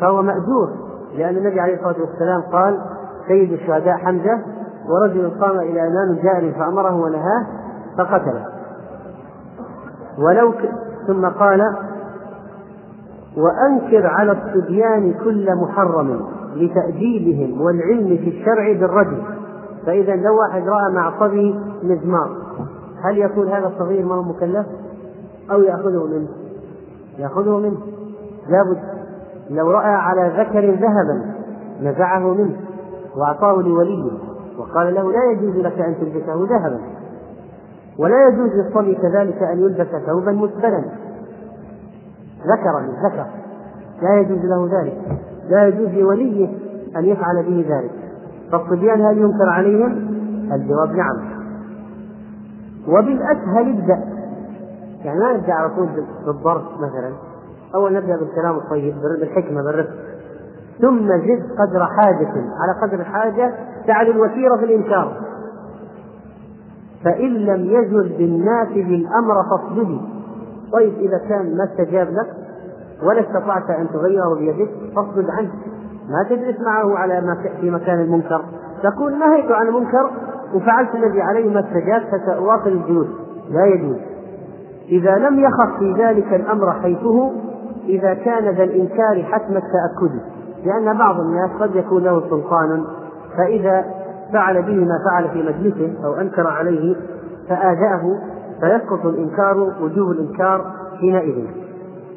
فهو 0.00 0.22
مأجور. 0.22 0.68
لأن 1.16 1.36
النبي 1.36 1.60
عليه 1.60 1.74
الصلاة 1.74 1.96
والسلام 2.00 2.42
قال 2.52 2.78
سيد 3.28 3.52
الشهداء 3.52 3.96
حمزة 3.96 4.38
ورجل 4.88 5.30
قام 5.40 5.58
إلى 5.58 5.80
إمام 5.80 6.18
جار 6.22 6.52
فأمره 6.52 6.94
ونهاه 6.94 7.46
فقتله. 7.98 8.46
ولو. 10.18 10.52
ثم 11.06 11.26
قال 11.26 11.60
وأنكر 13.36 14.06
على 14.06 14.32
الصبيان 14.32 15.14
كل 15.24 15.56
محرم 15.56 16.20
لتأديبهم 16.56 17.60
والعلم 17.60 18.16
في 18.16 18.28
الشرع 18.28 18.72
بالرجل 18.72 19.22
فإذا 19.86 20.16
لو 20.16 20.38
واحد 20.38 20.62
رأى 20.68 20.92
مع 20.94 21.20
صبي 21.20 21.60
مزمار 21.82 22.30
هل 23.04 23.18
يكون 23.18 23.48
هذا 23.48 23.66
الصغير 23.66 24.04
ما 24.04 24.14
هو 24.14 24.22
مكلف؟ 24.22 24.66
أو 25.50 25.60
يأخذه 25.60 26.06
منه؟ 26.06 26.28
يأخذه 27.18 27.58
منه 27.58 27.78
لابد 28.48 28.78
لو 29.50 29.70
رأى 29.70 29.94
على 29.94 30.32
ذكر 30.38 30.70
ذهبا 30.70 31.34
نزعه 31.82 32.34
منه 32.34 32.56
وأعطاه 33.16 33.62
لوليه 33.62 34.10
وقال 34.58 34.94
له 34.94 35.12
لا 35.12 35.32
يجوز 35.32 35.56
لك 35.56 35.80
أن 35.80 35.94
تلبسه 36.00 36.46
ذهبا 36.50 36.80
ولا 37.98 38.28
يجوز 38.28 38.50
للصبي 38.50 38.94
كذلك 38.94 39.42
أن 39.42 39.58
يلبس 39.58 39.86
ثوبا 40.06 40.32
مسبلا 40.32 40.84
ذكرا 42.46 42.88
ذكر. 43.04 43.26
لا 44.02 44.20
يجوز 44.20 44.38
له 44.44 44.80
ذلك. 44.80 44.98
لا 45.48 45.66
يجوز 45.66 45.88
لوليه 45.88 46.48
أن 46.96 47.04
يفعل 47.04 47.42
به 47.42 47.64
ذلك. 47.68 47.90
فالصبيان 48.52 49.00
هل 49.00 49.18
ينكر 49.18 49.48
عليهم؟ 49.48 49.92
الجواب 50.52 50.96
نعم. 50.96 51.16
وبالأسهل 52.88 53.78
ابدأ. 53.78 54.04
يعني 55.04 55.20
ما 55.20 55.32
نبدأ 55.32 55.52
على 55.52 55.70
طول 55.76 55.88
بالضرب 56.26 56.62
مثلا. 56.76 57.12
أول 57.74 57.94
نبدأ 57.94 58.16
بالكلام 58.16 58.56
الطيب 58.56 58.94
بالحكمة 59.20 59.62
بالرفق. 59.62 59.94
ثم 60.80 61.06
زد 61.06 61.42
قدر 61.58 61.86
حاجة. 61.86 62.32
على 62.60 62.80
قدر 62.82 63.00
الحاجة 63.00 63.54
تعد 63.86 64.06
الوتيرة 64.06 64.56
في 64.56 64.64
الإنكار. 64.64 65.31
فإن 67.04 67.34
لم 67.34 67.64
يزل 67.64 68.08
بالنافذ 68.18 68.92
الأمر 68.92 69.34
فاصددي 69.50 70.00
طيب 70.72 70.92
إذا 70.94 71.18
كان 71.28 71.56
ما 71.56 71.64
استجاب 71.64 72.08
لك 72.10 72.26
ولا 73.02 73.20
استطعت 73.20 73.70
أن 73.70 73.88
تغيره 73.88 74.34
بيدك 74.34 74.70
فاصدد 74.96 75.30
عنه. 75.30 75.50
ما 76.08 76.28
تجلس 76.28 76.60
معه 76.60 76.98
على 76.98 77.20
ما 77.20 77.36
في 77.60 77.70
مكان 77.70 78.00
المنكر. 78.00 78.44
تقول 78.82 79.18
نهيت 79.18 79.50
عن 79.50 79.66
المنكر 79.66 80.10
وفعلت 80.54 80.94
الذي 80.94 81.22
عليه 81.22 81.54
ما 81.54 81.60
استجاب 81.60 82.02
فسأواصل 82.02 82.68
الجلوس. 82.68 83.06
لا 83.50 83.66
يجوز. 83.66 83.96
إذا 84.88 85.16
لم 85.16 85.40
يخف 85.40 85.78
في 85.78 85.92
ذلك 85.92 86.34
الأمر 86.34 86.72
حيثه 86.72 87.32
إذا 87.88 88.14
كان 88.14 88.44
ذا 88.44 88.64
الإنكار 88.64 89.22
حتم 89.22 89.56
التأكد. 89.56 90.20
لأن 90.64 90.98
بعض 90.98 91.20
الناس 91.20 91.50
قد 91.60 91.76
يكون 91.76 92.02
له 92.02 92.20
سلطان 92.30 92.84
فإذا 93.36 93.84
فعل 94.32 94.62
به 94.62 94.84
ما 94.84 94.98
فعل 95.10 95.28
في 95.28 95.42
مجلسه 95.42 96.04
أو 96.04 96.14
أنكر 96.14 96.46
عليه 96.46 96.96
فآذاه 97.48 98.18
فيسقط 98.60 99.06
الإنكار 99.06 99.72
وجوب 99.82 100.10
الإنكار 100.10 100.72
حينئذ. 101.00 101.46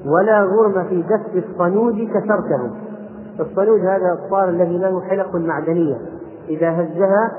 ولا 0.05 0.43
غرم 0.43 0.83
في 0.83 1.01
دف 1.01 1.43
الصنوج 1.43 2.07
كسرته 2.07 2.71
الصنوج 3.39 3.79
هذا 3.79 4.13
الطار 4.13 4.49
الذي 4.49 4.77
له 4.77 5.01
حلق 5.01 5.35
معدنية. 5.35 5.97
إذا 6.49 6.71
هزها 6.71 7.31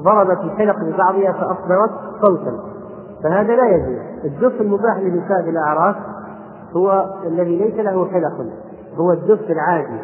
ضربت 0.00 0.38
الحلق 0.44 0.76
ببعضها 0.76 1.32
فأصدرت 1.32 1.90
صوتا. 2.22 2.52
فهذا 3.22 3.56
لا 3.56 3.66
يجوز. 3.66 3.98
الدف 4.24 4.60
المباح 4.60 4.98
لنساء 4.98 5.50
الأعراف 5.50 5.96
هو 6.76 7.06
الذي 7.26 7.58
ليس 7.58 7.74
له 7.74 8.06
حلق. 8.06 8.46
هو 8.96 9.12
الدف 9.12 9.50
العادي. 9.50 10.00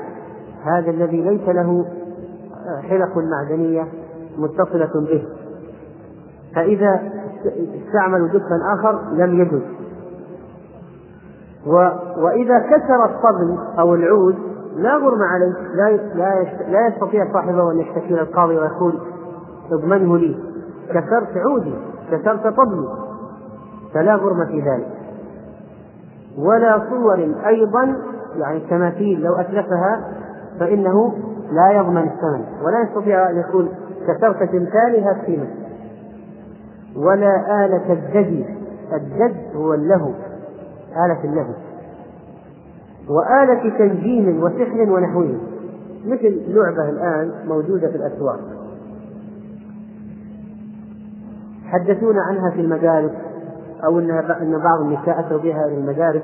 هذا 0.64 0.90
الذي 0.90 1.22
ليس 1.22 1.48
له 1.48 1.84
حلق 2.82 3.16
معدنية 3.16 3.88
متصلة 4.38 4.90
به. 4.94 5.24
فإذا 6.54 7.00
استعملوا 7.86 8.28
دفا 8.28 8.58
آخر 8.74 9.12
لم 9.12 9.62
و... 11.66 11.72
وإذا 12.16 12.58
كسر 12.58 13.04
الطبل 13.04 13.58
أو 13.78 13.94
العود 13.94 14.36
لا 14.76 14.96
غرم 14.96 15.22
عليه 15.22 15.52
لا 15.74 16.42
لا 16.70 16.86
يستطيع 16.86 17.32
صاحبه 17.32 17.72
أن 17.72 17.78
يشتكي 17.78 18.14
إلى 18.14 18.20
القاضي 18.20 18.58
ويقول 18.58 18.98
اضمنه 19.72 20.18
لي؟ 20.18 20.36
كسرت 20.88 21.36
عودي 21.36 21.74
كسرت 22.10 22.46
طبلي 22.46 22.88
فلا 23.94 24.14
غرم 24.14 24.46
في 24.46 24.60
ذلك. 24.60 24.88
ولا 26.38 26.82
صور 26.90 27.34
أيضا 27.46 27.96
يعني 28.36 28.56
التماثيل 28.56 29.22
لو 29.22 29.34
أتلفها 29.34 30.12
فإنه 30.60 31.14
لا 31.50 31.72
يضمن 31.72 32.02
الثمن 32.02 32.44
ولا 32.62 32.82
يستطيع 32.82 33.30
أن 33.30 33.36
يقول 33.36 33.68
كسرت 34.06 34.42
تمثالها 34.42 35.22
قيمة 35.26 35.46
ولا 36.96 37.64
آلة 37.66 37.92
الدج 37.92 38.44
الدج 38.92 39.56
هو 39.56 39.74
اللهو 39.74 40.10
آلة 41.04 41.24
اللهو. 41.24 41.52
وآلة 43.08 43.78
تنجيم 43.78 44.42
وسحر 44.42 44.92
ونحوه. 44.92 45.38
مثل 46.06 46.42
لعبة 46.48 46.88
الآن 46.88 47.32
موجودة 47.48 47.88
في 47.88 47.96
الأسواق. 47.96 48.40
حدثونا 51.66 52.22
عنها 52.22 52.50
في 52.50 52.60
المدارس 52.60 53.12
أو 53.84 53.98
أن 53.98 54.60
بعض 54.64 54.80
النساء 54.80 55.20
أتوا 55.20 55.38
بها 55.38 55.66
إلى 55.66 55.74
المدارس. 55.74 56.22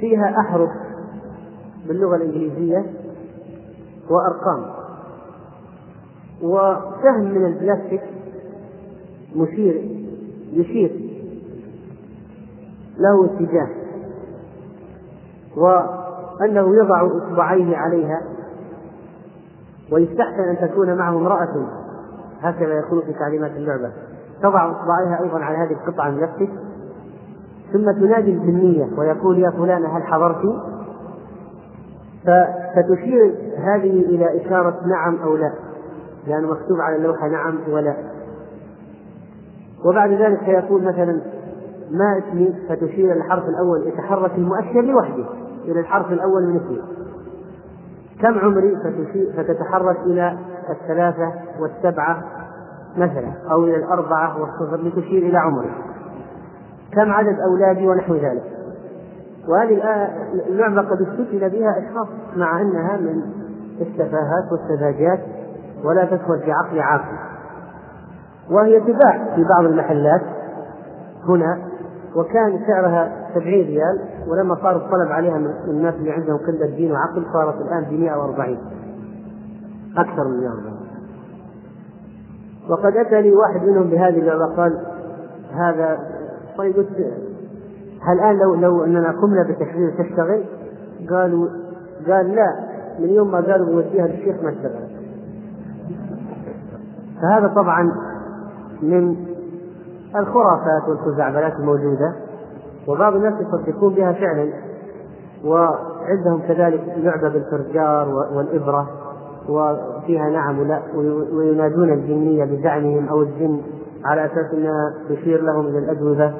فيها 0.00 0.40
أحرف 0.40 0.70
باللغة 1.88 2.16
الإنجليزية. 2.16 2.84
وأرقام. 4.10 4.70
وسهم 6.42 7.24
من 7.24 7.46
البلاستيك 7.46 8.02
مشير 9.36 9.74
يشير 10.52 10.90
له 12.98 13.24
اتجاه. 13.24 13.68
وأنه 15.56 16.76
يضع 16.76 17.06
إصبعيه 17.06 17.76
عليها 17.76 18.22
ويستحسن 19.92 20.42
أن 20.42 20.68
تكون 20.68 20.94
معه 20.94 21.16
امرأة. 21.16 21.66
هكذا 22.40 22.74
يقول 22.74 23.02
في 23.02 23.12
تعليمات 23.12 23.50
اللعبة. 23.50 23.92
تضع 24.42 24.70
إصبعيها 24.70 25.22
أيضا 25.22 25.38
على 25.38 25.56
هذه 25.56 25.72
القطعة 25.72 26.10
من 26.10 26.20
نفسك 26.20 26.50
ثم 27.72 27.92
تنادي 27.92 28.30
الجنية 28.30 28.88
ويقول 28.98 29.38
يا 29.38 29.50
فلانة 29.50 29.96
هل 29.96 30.02
حضرت؟ 30.02 30.75
فتشير 32.74 33.34
هذه 33.58 34.00
إلى 34.00 34.46
إشارة 34.46 34.80
نعم 34.86 35.16
أو 35.16 35.36
لا. 35.36 35.52
لأنه 36.26 36.50
مكتوب 36.50 36.80
على 36.80 36.96
اللوحة 36.96 37.28
نعم 37.28 37.58
ولا. 37.68 37.96
وبعد 39.84 40.10
ذلك 40.10 40.38
فيقول 40.38 40.82
مثلا 40.82 41.20
ما 41.90 42.18
اسمي؟ 42.18 42.54
فتشير 42.68 43.12
إلى 43.12 43.20
الحرف 43.20 43.48
الأول 43.48 43.86
يتحرك 43.86 44.30
المؤشر 44.38 44.80
لوحده 44.80 45.24
إلى 45.64 45.80
الحرف 45.80 46.12
الأول 46.12 46.46
من 46.46 46.56
اسمي 46.56 46.82
كم 48.22 48.38
عمري 48.38 48.76
فتشير 48.76 49.32
فتتحرك 49.36 49.96
إلى 50.06 50.38
الثلاثة 50.70 51.32
والسبعة 51.60 52.24
مثلا 52.96 53.32
أو 53.50 53.64
إلى 53.64 53.76
الأربعة 53.76 54.40
والصفر 54.40 54.76
لتشير 54.76 55.22
إلى 55.22 55.38
عمري؟ 55.38 55.70
كم 56.92 57.12
عدد 57.12 57.40
أولادي 57.40 57.88
ونحو 57.88 58.14
ذلك؟ 58.14 58.42
وهذه 59.48 60.08
اللعبة 60.48 60.82
قد 60.82 61.02
استثنى 61.02 61.48
بها 61.48 61.78
أشخاص 61.78 62.08
مع 62.36 62.60
أنها 62.60 62.96
من 62.96 63.22
السفاهات 63.80 64.44
والسذاجات 64.52 65.20
ولا 65.84 66.04
تدخل 66.04 66.38
في 66.44 66.52
عقل 66.52 66.80
عاقل. 66.80 67.16
وهي 68.50 68.80
تباع 68.80 69.34
في 69.34 69.44
بعض 69.44 69.64
المحلات 69.64 70.22
هنا 71.28 71.58
وكان 72.16 72.60
سعرها 72.66 73.12
سبعين 73.34 73.66
ريال 73.66 74.00
ولما 74.28 74.54
صار 74.54 74.76
الطلب 74.76 75.12
عليها 75.12 75.38
من 75.38 75.50
الناس 75.68 75.94
اللي 75.94 76.10
عندهم 76.10 76.36
قلة 76.36 76.66
دين 76.76 76.92
وعقل 76.92 77.26
صارت 77.32 77.60
الآن 77.60 77.84
ب 77.84 77.92
140 77.92 78.58
أكثر 79.98 80.24
من 80.28 80.40
140 80.40 80.76
وقد 82.68 82.96
أتى 82.96 83.22
لي 83.22 83.32
واحد 83.32 83.62
منهم 83.62 83.90
بهذه 83.90 84.18
اللعبة 84.18 84.56
قال 84.56 84.86
هذا 85.52 85.98
طيب 86.58 86.86
الآن 88.12 88.38
لو 88.38 88.54
لو 88.54 88.84
أننا 88.84 89.10
قمنا 89.10 89.42
بتحرير 89.42 89.90
تشتغل؟ 89.98 90.44
قالوا 91.10 91.48
قال 92.08 92.34
لا 92.34 92.56
من 92.98 93.08
يوم 93.08 93.30
ما 93.30 93.40
قالوا 93.40 93.66
بوديها 93.66 94.06
للشيخ 94.06 94.36
ما 94.42 94.50
اشتغلت. 94.50 94.90
فهذا 97.22 97.48
طبعا 97.48 97.92
من 98.82 99.16
الخرافات 100.16 100.88
والخزعبلات 100.88 101.52
الموجودة 101.52 102.12
وبعض 102.88 103.14
الناس 103.14 103.34
يصدقون 103.40 103.94
بها 103.94 104.12
فعلا 104.12 104.52
وعندهم 105.44 106.40
كذلك 106.48 106.94
لعبة 106.96 107.28
بالفرجار 107.28 108.08
والإبرة 108.08 108.88
وفيها 109.48 110.30
نعم 110.30 110.58
ولا 110.58 110.82
وينادون 111.32 111.92
الجنية 111.92 112.44
بزعمهم 112.44 113.08
أو 113.08 113.22
الجن 113.22 113.60
على 114.04 114.24
أساس 114.24 114.54
أنها 114.54 114.94
تشير 115.08 115.42
لهم 115.42 115.66
إلى 115.66 115.78
الأجوبة 115.78 116.32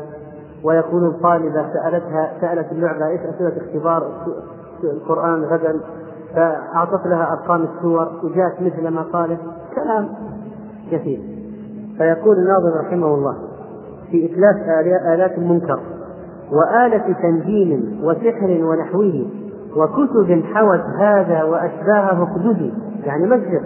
ويقولون 0.67 1.13
طالبة 1.23 1.73
سألتها 1.73 2.33
سألت 2.41 2.73
اللعبة 2.73 3.07
إيش؟ 3.07 3.21
أسئلة 3.21 3.53
اختبار 3.57 4.03
القرآن 4.85 5.45
غدا. 5.45 5.81
فأعطت 6.35 7.07
لها 7.07 7.33
أرقام 7.33 7.63
السور 7.63 8.09
وجاءت 8.25 8.63
مثل 8.63 8.89
ما 8.89 9.03
قالت 9.03 9.41
كلام 9.75 10.09
كثير. 10.91 11.21
فيقول 11.99 12.37
الناظم 12.37 12.87
رحمه 12.87 13.15
الله 13.15 13.37
في 14.11 14.27
إتلاف 14.27 14.57
آلات 15.15 15.39
المنكر 15.39 15.81
وآلة 16.53 17.15
تنجيم 17.23 18.01
وسحر 18.05 18.65
ونحوه 18.65 19.27
وكتب 19.77 20.43
حوت 20.55 20.81
هذا 20.99 21.43
وأشباهه 21.43 22.23
اقددي 22.23 22.73
يعني 23.05 23.27
مصدر 23.27 23.63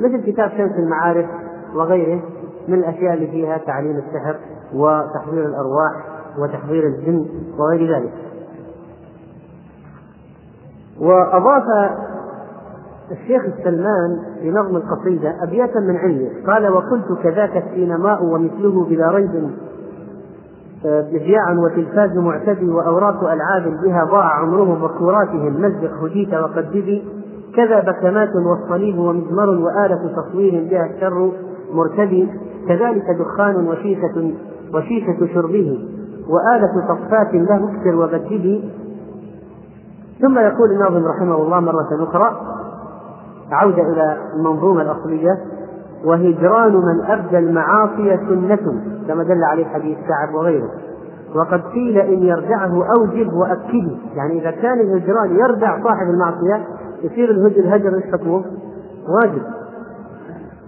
مثل 0.00 0.32
كتاب 0.32 0.50
شمس 0.50 0.72
المعارف 0.78 1.26
وغيره 1.74 2.20
من 2.68 2.74
الأشياء 2.74 3.14
اللي 3.14 3.26
فيها 3.26 3.58
تعليم 3.58 3.96
السحر 3.96 4.36
وتحضير 4.74 5.46
الأرواح 5.46 6.09
وتحضير 6.38 6.86
الجن 6.86 7.26
وغير 7.58 7.96
ذلك. 7.96 8.12
وأضاف 11.00 11.62
الشيخ 13.10 13.42
السلمان 13.44 14.20
في 14.40 14.50
نظم 14.50 14.76
القصيدة 14.76 15.34
أبياتا 15.42 15.80
من 15.80 15.96
عنده 15.96 16.28
قال 16.46 16.68
وقلت 16.68 17.22
كذاك 17.22 17.56
السينماء 17.56 18.24
ومثله 18.24 18.84
بلا 18.84 19.10
ريب 19.10 19.50
مذياع 20.84 21.52
وتلفاز 21.52 22.16
معتدي 22.16 22.70
وأوراق 22.70 23.24
ألعاب 23.24 23.80
بها 23.84 24.04
ضاع 24.04 24.24
عمرهم 24.24 24.84
وكوراتهم 24.84 25.62
مزق 25.62 26.04
هديت 26.04 26.34
وقددي 26.34 27.04
كذا 27.56 27.80
بكمات 27.80 28.30
والصليب 28.36 28.98
ومزمر 28.98 29.48
وآلة 29.48 30.12
تصوير 30.16 30.68
بها 30.70 30.86
الشر 30.86 31.32
مرتدي 31.72 32.28
كذلك 32.68 33.04
دخان 33.18 33.68
وشيشة 33.68 34.32
وشيشة 34.74 35.34
شربه. 35.34 35.99
وآلة 36.30 36.72
صفات 36.88 37.34
له 37.34 37.70
اكسر 37.70 37.96
وبدده 37.96 38.60
ثم 40.20 40.38
يقول 40.38 40.72
الناظم 40.72 41.06
رحمه 41.06 41.36
الله 41.36 41.60
مرة 41.60 42.04
أخرى 42.04 42.40
عودة 43.52 43.82
إلى 43.82 44.16
المنظومة 44.34 44.82
الأصلية 44.82 45.38
وهجران 46.04 46.76
من 46.76 47.04
أبدى 47.04 47.38
المعاصي 47.38 48.16
سنة 48.16 48.82
كما 49.08 49.22
دل 49.22 49.44
عليه 49.44 49.64
حديث 49.64 49.98
كعب 50.08 50.34
وغيره 50.34 50.70
وقد 51.34 51.60
قيل 51.60 51.98
إن 51.98 52.22
يرجعه 52.22 52.84
أوجب 52.98 53.32
وأكده 53.32 53.96
يعني 54.14 54.40
إذا 54.40 54.50
كان 54.50 54.80
الهجران 54.80 55.36
يرجع 55.36 55.82
صاحب 55.82 56.06
المعصية 56.10 56.66
يصير 57.02 57.30
الهجر 57.30 57.76
هجر 57.76 57.96
إيش 57.96 58.12
حكمه؟ 58.12 58.44
واجب 59.08 59.42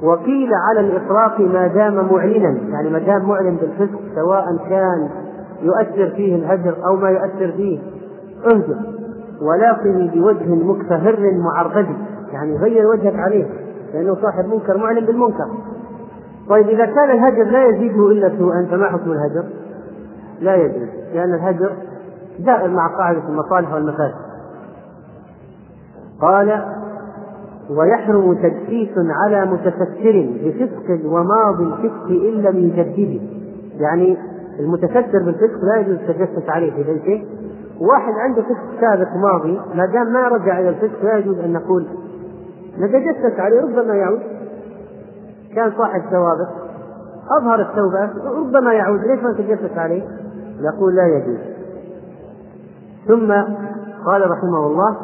وقيل 0.03 0.51
على 0.55 0.81
الإطلاق 0.81 1.40
ما 1.40 1.66
دام 1.66 1.94
معلنا 1.94 2.59
يعني 2.68 2.90
ما 2.90 2.98
دام 2.98 3.29
معلن 3.29 3.57
بالفسق 3.57 4.01
سواء 4.14 4.57
كان 4.68 5.09
يؤثر 5.62 6.14
فيه 6.16 6.37
الهجر 6.37 6.77
أو 6.87 6.96
ما 6.96 7.11
يؤثر 7.11 7.53
فيه. 7.53 7.79
اهجر 8.46 8.77
ولاقني 9.42 10.09
بوجه 10.09 10.55
مكتهر 10.55 11.16
معرض 11.33 11.87
يعني 12.33 12.57
غير 12.57 12.87
وجهك 12.87 13.18
عليه 13.18 13.46
لأنه 13.94 14.14
صاحب 14.22 14.44
منكر 14.44 14.79
معلن 14.79 15.07
بالمنكر. 15.07 15.48
طيب 16.48 16.68
إذا 16.68 16.87
كان 16.87 17.11
الهجر 17.11 17.44
لا 17.44 17.66
يزيده 17.66 18.11
إلا 18.11 18.38
سوءا 18.38 18.66
فما 18.70 18.87
حكم 18.87 19.12
الهجر؟ 19.12 19.44
لا 20.40 20.57
يجوز 20.57 20.88
لأن 21.14 21.35
الهجر 21.35 21.72
دائر 22.38 22.70
مع 22.70 22.96
قاعدة 22.98 23.29
المصالح 23.29 23.75
والمفاسد. 23.75 24.33
قال 26.20 26.62
ويحرم 27.70 28.35
تجسيس 28.35 28.88
على 28.96 29.46
متفكر 29.46 30.29
بفسق 30.44 31.07
وماضي 31.07 31.64
الفسق 31.64 32.07
إن 32.09 32.42
لم 32.42 32.59
يجدده 32.59 33.20
يعني 33.81 34.16
المتفكر 34.61 35.19
بالفسق 35.25 35.65
لا 35.65 35.81
يجوز 35.81 35.95
التجسس 35.95 36.49
عليه 36.49 36.73
في 36.73 36.83
بيته 36.83 37.25
واحد 37.81 38.12
عنده 38.12 38.43
فسق 38.43 38.81
سابق 38.81 39.09
ماضي 39.17 39.61
ما 39.75 39.87
دام 39.87 40.12
ما 40.12 40.29
رجع 40.29 40.59
إلى 40.59 40.69
الفسق 40.69 41.05
لا 41.05 41.19
يجوز 41.19 41.38
أن 41.38 41.53
نقول 41.53 41.87
نتجسس 42.79 43.41
عليه 43.41 43.61
ربما 43.62 43.95
يعود. 43.95 44.21
كان 45.55 45.73
صاحب 45.79 46.03
سوابق 46.11 46.51
أظهر 47.41 47.61
التوبة 47.61 48.11
ربما 48.38 48.73
يعود. 48.73 49.01
ليش 49.01 49.23
ما 49.23 49.31
نتجسس 49.31 49.79
عليه؟ 49.79 50.03
نقول 50.61 50.95
لا 50.95 51.07
يجوز. 51.07 51.38
ثم 53.09 53.33
قال 54.07 54.31
رحمه 54.31 54.67
الله 54.67 54.97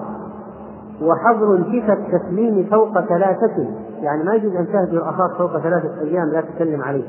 وحظر 1.02 1.56
انتفى 1.56 1.92
التسليم 1.92 2.66
فوق 2.70 3.00
ثلاثة 3.00 3.66
يعني 4.00 4.24
ما 4.24 4.34
يجوز 4.34 4.56
أن 4.56 4.66
تهجر 4.66 5.10
أخاك 5.10 5.30
فوق 5.38 5.58
ثلاثة 5.58 6.00
أيام 6.00 6.28
لا 6.28 6.40
تسلم 6.40 6.82
عليه. 6.82 7.04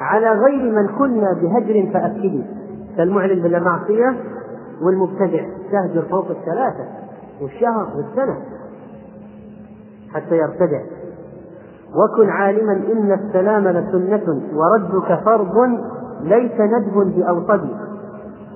على 0.00 0.30
غير 0.30 0.72
من 0.72 0.86
كنا 0.98 1.32
بهجر 1.32 1.90
فأكده. 1.92 2.44
كالمعلن 2.96 3.42
بالمعصية 3.42 4.16
والمبتدع 4.82 5.44
تهجر 5.72 6.02
فوق 6.10 6.30
الثلاثة 6.30 6.84
والشهر 7.42 7.86
والسنة 7.96 8.36
حتى 10.14 10.36
يرتدع. 10.36 10.80
وكن 11.94 12.30
عالما 12.30 12.72
إن 12.72 13.12
السلام 13.12 13.68
لسنة 13.68 14.42
وردك 14.54 15.24
فرض 15.24 15.56
ليس 16.22 16.60
ندب 16.60 17.14
بأوطد. 17.16 17.68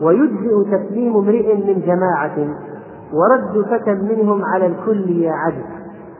ويجزئ 0.02 0.64
تسليم 0.64 1.16
امرئ 1.16 1.54
من 1.56 1.82
جماعة 1.86 2.36
ورد 3.12 3.66
فتى 3.66 3.94
منهم 3.94 4.44
على 4.44 4.66
الكل 4.66 5.10
يا 5.10 5.32
عدل. 5.32 5.64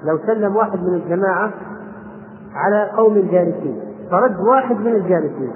لو 0.05 0.18
سلم 0.26 0.57
واحد 0.57 0.79
من 0.79 0.94
الجماعة 0.94 1.50
على 2.55 2.90
قوم 2.96 3.14
جالسين. 3.14 3.81
فرد 4.11 4.40
واحد 4.40 4.77
من 4.77 4.95
الجالسين. 4.95 5.53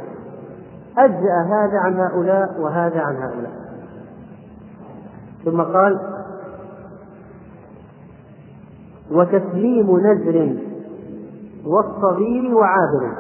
أجزأ 0.99 1.43
هذا 1.47 1.79
عن 1.85 1.95
هؤلاء 1.95 2.61
وهذا 2.61 3.01
عن 3.01 3.17
هؤلاء. 3.17 3.53
ثم 5.45 5.61
قال 5.63 6.01
وتسليم 9.13 9.99
نذر 9.99 10.57
والصغير 11.67 12.55
وعابر. 12.55 13.13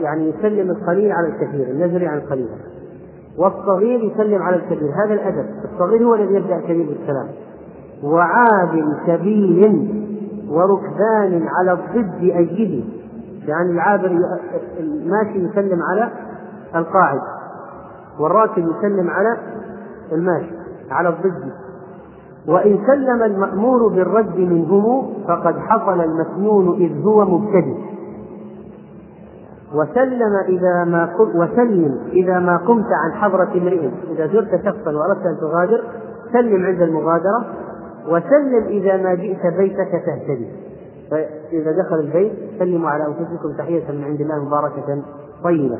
يعني 0.00 0.28
يسلم 0.28 0.70
القليل 0.70 1.12
على 1.12 1.28
الكثير 1.28 1.66
النذر 1.66 2.08
عن 2.08 2.18
القليل. 2.18 2.48
والصغير 3.38 4.00
يسلم 4.00 4.42
على 4.42 4.56
الكبير 4.56 4.90
هذا 5.04 5.14
الأدب. 5.14 5.46
الصغير 5.64 6.04
هو 6.04 6.14
الذي 6.14 6.34
يبدأ 6.34 6.56
الكبير 6.56 6.86
بالسلام. 6.86 7.28
وعاب 8.02 8.98
كبير 9.06 9.72
وركبان 10.48 11.48
على 11.48 11.72
الضد 11.72 12.22
أيده. 12.22 12.84
يعني 13.46 13.70
العابر 13.70 14.18
الماشي 14.78 15.38
يسلم 15.38 15.82
على 15.82 16.10
القاعد 16.74 17.20
والراكب 18.20 18.68
يسلم 18.78 19.10
على 19.10 19.36
الماشي 20.12 20.52
على 20.90 21.08
الضد. 21.08 21.52
وإن 22.48 22.78
سلم 22.86 23.22
المأمور 23.22 23.88
بالرد 23.88 24.36
منهم 24.36 25.14
فقد 25.28 25.58
حصل 25.58 26.00
المسنون 26.00 26.76
إذ 26.76 27.02
هو 27.04 27.24
مبتدئ. 27.24 27.76
وسلم 29.74 30.36
إذا 30.48 30.84
ما 30.84 31.08
وسلم 31.18 31.98
إذا 32.12 32.38
ما 32.38 32.56
قمت 32.56 32.86
عن 33.04 33.12
حضرة 33.12 33.52
امرئ. 33.54 33.88
إذا 34.10 34.26
زرت 34.26 34.64
شخصا 34.64 34.90
وأردت 34.90 35.26
أن 35.26 35.36
تغادر 35.40 35.84
سلم 36.32 36.66
عند 36.66 36.82
المغادرة 36.82 37.44
وسلم 38.08 38.64
إذا 38.66 38.96
ما 38.96 39.14
جئت 39.14 39.46
بيتك 39.58 39.90
تهتدي. 40.06 40.48
فإذا 41.10 41.72
دخل 41.72 41.96
البيت 42.00 42.32
سلموا 42.58 42.90
على 42.90 43.06
أنفسكم 43.06 43.52
تحية 43.58 43.92
من 43.92 44.04
عند 44.04 44.20
الله 44.20 44.44
مباركة 44.44 45.02
طيبة. 45.44 45.78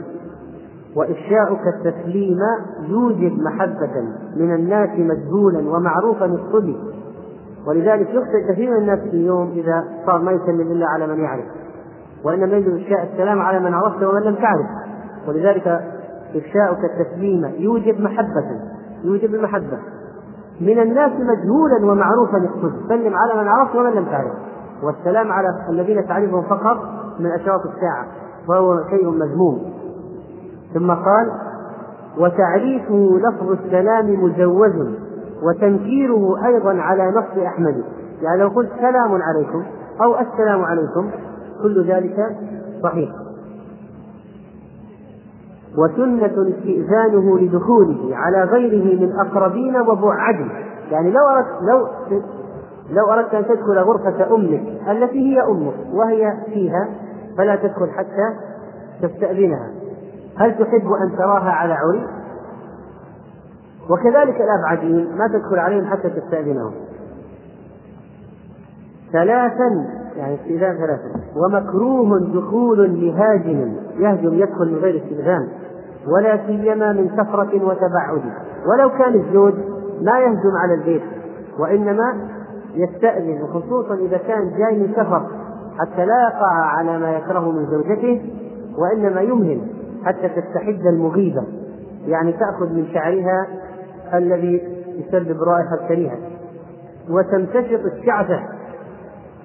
وإفشاؤك 0.96 1.60
التسليم 1.66 2.38
يوجب 2.88 3.38
محبة 3.42 4.02
من 4.36 4.54
الناس 4.54 4.90
مجهولا 4.98 5.76
ومعروفا 5.76 6.26
الصدي 6.26 6.76
ولذلك 7.66 8.08
يخطئ 8.10 8.52
كثير 8.52 8.70
من 8.70 8.76
الناس 8.76 8.98
اليوم 8.98 9.50
إذا 9.50 9.84
صار 10.06 10.22
ما 10.22 10.32
يسلم 10.32 10.60
إلا 10.60 10.86
على 10.86 11.06
من 11.06 11.20
يعرف. 11.20 11.44
وإنما 12.24 12.56
يجب 12.56 12.76
إفشاء 12.76 13.08
السلام 13.12 13.40
على 13.40 13.60
من 13.60 13.74
عرفته 13.74 14.08
ومن 14.08 14.22
لم 14.22 14.34
تعرف. 14.34 14.66
ولذلك 15.28 15.80
إفشاؤك 16.34 16.78
التسليم 16.84 17.50
يوجب 17.58 18.00
محبة 18.00 18.60
يوجب 19.04 19.34
المحبة. 19.34 19.78
من 20.60 20.78
الناس 20.78 21.12
مجهولا 21.12 21.92
ومعروفا 21.92 22.38
الصدق 22.38 22.88
سلم 22.88 23.14
على 23.14 23.42
من 23.42 23.48
عرفت 23.48 23.76
ومن 23.76 23.90
لم 23.90 24.04
تعرف. 24.04 24.32
والسلام 24.82 25.32
على 25.32 25.48
الذين 25.68 26.06
تعرفهم 26.06 26.42
فقط 26.42 26.76
من 27.18 27.26
أشراط 27.26 27.60
الساعة 27.66 28.06
وهو 28.48 28.84
شيء 28.90 29.10
مذموم. 29.10 29.72
ثم 30.74 30.90
قال 30.90 31.32
وتعريفه 32.18 33.18
لفظ 33.18 33.50
السلام 33.50 34.24
مجوز 34.24 34.88
وتنكيره 35.42 36.46
أيضا 36.46 36.74
على 36.80 37.10
نص 37.10 37.44
أحمد. 37.46 37.84
يعني 38.22 38.40
لو 38.40 38.48
قلت 38.48 38.70
سلام 38.80 39.22
عليكم 39.22 39.64
أو 40.02 40.14
السلام 40.20 40.64
عليكم 40.64 41.10
كل 41.62 41.84
ذلك 41.86 42.36
صحيح. 42.82 43.10
وسنة 45.78 46.52
استئذانه 46.56 47.38
لدخوله 47.38 48.16
على 48.16 48.44
غيره 48.44 49.00
من 49.00 49.12
أقربين 49.20 49.76
وبعد 49.76 50.46
يعني 50.90 51.10
لو 51.10 51.28
أردت 51.28 51.62
لو 51.62 51.88
لو 52.90 53.12
أردت 53.12 53.34
أن 53.34 53.44
تدخل 53.44 53.78
غرفة 53.78 54.34
أمك 54.34 54.62
التي 54.88 55.18
هي 55.18 55.42
أمك 55.42 55.74
وهي 55.92 56.32
فيها 56.46 56.88
فلا 57.38 57.56
تدخل 57.56 57.90
حتى 57.90 58.34
تستأذنها. 59.02 59.70
هل 60.36 60.58
تحب 60.58 60.92
أن 60.92 61.16
تراها 61.16 61.50
على 61.50 61.74
عري؟ 61.74 62.06
وكذلك 63.90 64.40
الأبعدين 64.40 65.16
ما 65.16 65.28
تدخل 65.28 65.58
عليهم 65.58 65.86
حتى 65.86 66.10
تستأذنهم. 66.10 66.72
ثلاثا 69.12 69.86
يعني 70.16 70.34
استئذان 70.34 70.76
ثلاثا. 70.76 71.20
ومكروه 71.36 72.18
دخول 72.18 73.00
لهاجم 73.00 73.76
يهجم 73.98 74.34
يدخل 74.34 74.72
من 74.72 74.78
غير 74.78 75.02
استئذان. 75.04 75.48
ولا 76.16 76.46
سيما 76.46 76.92
من 76.92 77.08
سفرة 77.08 77.64
وتبعد. 77.64 78.22
ولو 78.66 78.90
كان 78.90 79.14
الزوج 79.14 79.54
ما 80.02 80.18
يهجم 80.20 80.56
على 80.62 80.74
البيت 80.74 81.02
وإنما 81.58 82.35
يستأذن 82.76 83.46
خصوصا 83.46 83.94
إذا 83.94 84.16
كان 84.16 84.50
جاي 84.58 84.78
من 84.78 84.92
سفر 84.92 85.26
حتى 85.78 86.06
لا 86.06 86.22
يقع 86.22 86.50
على 86.50 86.98
ما 86.98 87.16
يكره 87.16 87.50
من 87.50 87.66
زوجته 87.66 88.22
وإنما 88.78 89.20
يمهل 89.20 89.60
حتى 90.04 90.28
تستحد 90.28 90.86
المغيبة. 90.86 91.42
يعني 92.06 92.32
تأخذ 92.32 92.72
من 92.72 92.86
شعرها 92.94 93.46
الذي 94.14 94.62
يسبب 94.98 95.42
رائحة 95.42 95.76
كريهة 95.88 96.18
وتمتشط 97.10 97.80
الشعثة 97.84 98.40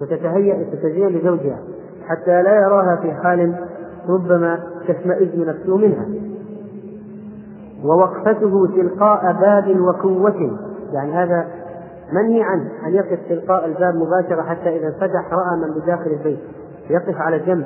وتتهيأ 0.02 0.63
تتزين 0.63 1.08
لزوجها 1.08 1.60
حتى 2.08 2.41
لا 2.41 2.56
يراها 2.56 2.96
في 2.96 3.13
حال 3.13 3.56
ربما 4.10 4.60
تشمئز 4.88 5.48
نفسه 5.48 5.78
منها. 5.78 6.06
ووقفته 7.86 8.67
تلقاء 8.76 9.34
باب 9.34 9.80
وكوة 9.80 10.58
يعني 10.94 11.12
هذا 11.13 11.48
منهي 12.12 12.43
عنه 12.43 12.71
أن 12.88 12.93
يقف 12.93 13.19
تلقاء 13.30 13.65
الباب 13.65 13.95
مباشرة 13.95 14.41
حتى 14.41 14.78
إذا 14.78 14.88
انفتح 14.88 15.34
رأى 15.34 15.58
من 15.62 15.82
بداخل 15.82 16.12
البيت. 16.12 16.39
يقف 16.89 17.21
على 17.21 17.39
جنب 17.39 17.65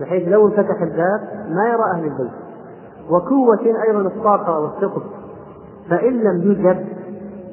بحيث 0.00 0.28
لو 0.28 0.46
انفتح 0.46 0.82
الباب 0.82 1.20
ما 1.48 1.68
يرى 1.68 1.84
أهل 1.94 2.04
البيت. 2.04 2.32
وكوة 3.10 3.82
أيضا 3.88 4.00
الطاقة 4.00 4.58
والثقب 4.60 5.02
فإن 5.90 6.12
لم 6.12 6.52
يجب 6.52 6.86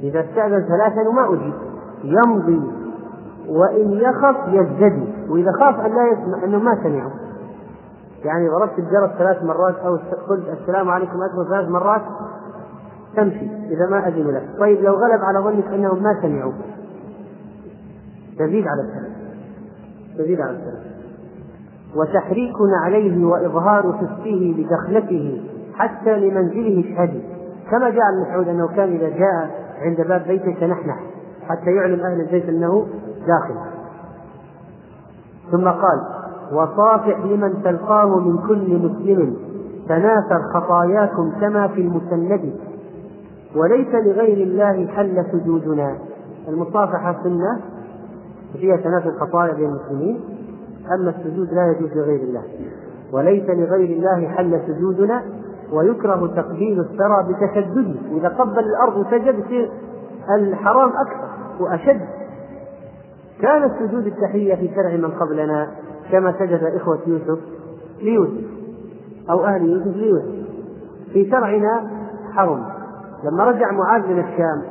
إذا 0.03 0.19
استأذن 0.19 0.65
ثلاثا 0.67 1.09
وما 1.09 1.33
أجيب. 1.33 1.53
يمضي 2.03 2.61
وإن 3.49 3.91
يخف 3.91 4.35
يزددي. 4.47 5.13
وإذا 5.29 5.51
خاف 5.51 5.79
أن 5.79 5.91
لا 5.91 6.07
يسمع 6.07 6.43
أنه 6.43 6.59
ما 6.59 6.83
سمعه. 6.83 7.11
يعني 8.25 8.49
ضربت 8.49 8.79
الجرس 8.79 9.09
ثلاث 9.17 9.43
مرات 9.43 9.75
أو 9.75 9.97
قلت 10.29 10.43
السلام 10.61 10.89
عليكم 10.89 11.21
أكبر 11.21 11.45
ثلاث 11.49 11.69
مرات 11.69 12.01
تمشي 13.15 13.47
إذا 13.69 13.89
ما 13.89 14.07
أذن 14.07 14.27
لك. 14.31 14.43
طيب 14.59 14.81
لو 14.81 14.93
غلب 14.93 15.21
على 15.21 15.39
ظنك 15.39 15.67
أنهم 15.73 16.03
ما 16.03 16.21
سمعوا 16.21 16.53
تزيد 18.39 18.67
على 18.67 18.81
السلام 18.81 19.13
تزيد 20.17 20.41
على 20.41 20.51
السلام 20.51 20.83
وتحريك 21.95 22.55
عليه 22.83 23.25
وإظهار 23.25 23.83
فسقه 23.83 24.55
لدخلته 24.57 25.41
حتى 25.75 26.19
لمنزله 26.19 26.79
اشهدي 26.79 27.21
كما 27.71 27.89
جاء 27.89 28.01
عن 28.01 28.21
مسعود 28.21 28.47
أنه 28.47 28.67
كان 28.67 28.89
إذا 28.89 29.09
جاء 29.09 29.49
عند 29.81 30.07
باب 30.07 30.23
بيته 30.27 30.55
تنحنح 30.59 30.99
حتى 31.47 31.71
يعلم 31.71 31.99
أهل 31.99 32.21
البيت 32.21 32.49
أنه 32.49 32.87
داخل. 33.27 33.55
ثم 35.51 35.67
قال 35.67 35.99
وصافح 36.53 37.19
لمن 37.25 37.63
تلقاه 37.63 38.19
من 38.19 38.37
كل 38.47 38.77
مسلم. 38.77 39.35
تناثر 39.89 40.41
خطاياكم 40.53 41.31
كما 41.41 41.67
في 41.67 41.81
المسند 41.81 42.53
وليس 43.55 43.87
لغير 43.87 44.37
الله 44.37 44.87
حل 44.87 45.25
سجودنا. 45.31 45.97
المصافحة 46.47 47.23
سنة 47.23 47.61
فيها 48.53 48.77
تنافي 48.77 49.09
الخطايا 49.09 49.53
بين 49.53 49.69
المسلمين 49.69 50.19
أما 50.99 51.09
السجود 51.09 51.53
لا 51.53 51.71
يجوز 51.71 51.97
لغير 51.97 52.21
الله. 52.21 52.43
وليس 53.11 53.49
لغير 53.49 53.97
الله 53.97 54.27
حل 54.27 54.59
سجودنا 54.67 55.23
ويكره 55.73 56.27
تقبيل 56.35 56.79
الثرى 56.79 57.27
بتشدده. 57.29 57.99
إذا 58.11 58.27
قبل 58.27 58.59
الأرض 58.59 58.97
وسجد 58.97 59.39
يصير 59.45 59.71
الحرام 60.35 60.89
أكثر 60.89 61.27
وأشد. 61.59 62.01
كان 63.41 63.63
السجود 63.63 64.05
التحية 64.05 64.55
في 64.55 64.69
شرع 64.75 64.95
من 64.95 65.11
قبلنا 65.11 65.71
كما 66.11 66.33
سجد 66.39 66.63
إخوة 66.63 66.99
يوسف 67.07 67.39
ليوسف 68.01 68.43
أو 69.29 69.45
أهل 69.45 69.69
يوسف 69.69 69.97
ليوسف. 69.97 70.47
في 71.13 71.29
شرعنا 71.29 71.89
حرم. 72.31 72.72
لما 73.23 73.43
رجع 73.43 73.71
معاذ 73.71 74.07
من 74.07 74.19
الشام 74.19 74.61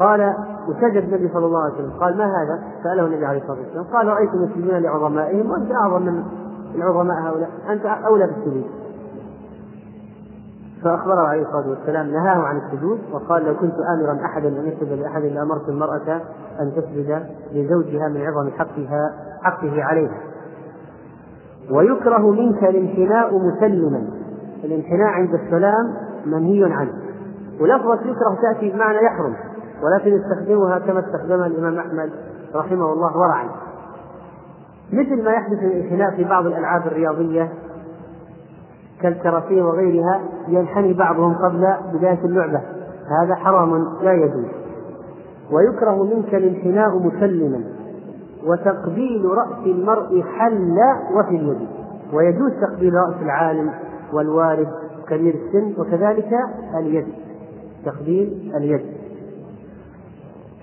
قال 0.00 0.34
وسجد 0.68 1.02
النبي 1.02 1.28
صلى 1.28 1.46
الله 1.46 1.62
عليه 1.62 1.74
وسلم. 1.74 1.90
قال 2.00 2.18
ما 2.18 2.24
هذا؟ 2.24 2.62
سأله 2.82 3.06
النبي 3.06 3.26
عليه 3.26 3.38
الصلاة 3.38 3.58
والسلام. 3.58 3.84
قال 3.84 4.06
رأيت 4.06 4.30
المسلمين 4.34 4.82
لعظمائهم 4.82 5.50
وأنت 5.50 5.72
أعظم 5.72 6.02
من 6.02 6.22
العظماء 6.74 7.16
هؤلاء. 7.22 7.50
أنت 7.68 7.86
أولى 7.86 8.26
بالسجود. 8.26 8.64
فأخبره 10.84 11.20
عليه 11.20 11.42
الصلاة 11.42 11.68
والسلام 11.68 12.06
نهاه 12.06 12.42
عن 12.42 12.56
السجود 12.56 12.98
وقال 13.12 13.44
لو 13.44 13.54
كنت 13.54 13.74
آمرا 13.94 14.24
أحدا 14.24 14.48
أن 14.48 14.66
يسجد 14.66 14.92
لأحد 14.92 15.22
لأمرت 15.22 15.68
المرأة 15.68 16.20
أن 16.60 16.72
تسجد 16.76 17.26
لزوجها 17.52 18.08
من 18.08 18.20
عظم 18.20 18.50
حقها 18.50 19.12
حقه 19.42 19.82
عليها. 19.82 20.20
ويكره 21.70 22.30
منك 22.30 22.64
الانحناء 22.64 23.38
مسلما. 23.38 24.08
الانحناء 24.64 25.08
عند 25.08 25.34
السلام 25.34 25.94
منهي 26.26 26.72
عنه. 26.72 26.92
ولفظة 27.60 28.00
يكره 28.00 28.38
تأتي 28.42 28.70
بمعنى 28.70 28.98
يحرم 28.98 29.36
ولكن 29.82 30.10
يستخدمها 30.10 30.78
كما 30.78 31.00
استخدمها 31.00 31.46
الإمام 31.46 31.78
أحمد 31.78 32.10
رحمه 32.54 32.92
الله 32.92 33.16
ورعا. 33.16 33.48
مثل 34.92 35.24
ما 35.24 35.30
يحدث 35.30 35.58
الانحناء 35.58 36.16
في 36.16 36.24
بعض 36.24 36.46
الألعاب 36.46 36.86
الرياضية 36.86 37.48
كالكراسي 39.02 39.62
وغيرها 39.62 40.20
ينحني 40.48 40.92
بعضهم 40.92 41.34
قبل 41.34 41.74
بداية 41.92 42.24
اللعبة. 42.24 42.60
هذا 43.22 43.34
حرام 43.34 43.88
لا 44.02 44.12
يجوز. 44.12 44.46
ويكره 45.52 46.04
منك 46.04 46.34
الانحناء 46.34 46.98
مسلما 46.98 47.60
وتقبيل 48.46 49.24
رأس 49.24 49.66
المرء 49.66 50.22
حل 50.22 50.76
وفي 51.14 51.36
اليد. 51.36 51.68
ويجوز 52.12 52.52
تقبيل 52.60 52.94
رأس 52.94 53.22
العالم 53.22 53.70
والوالد 54.12 54.68
كبير 55.08 55.34
السن 55.34 55.80
وكذلك 55.80 56.32
اليد. 56.78 57.06
تقبيل 57.90 58.52
اليد. 58.56 58.80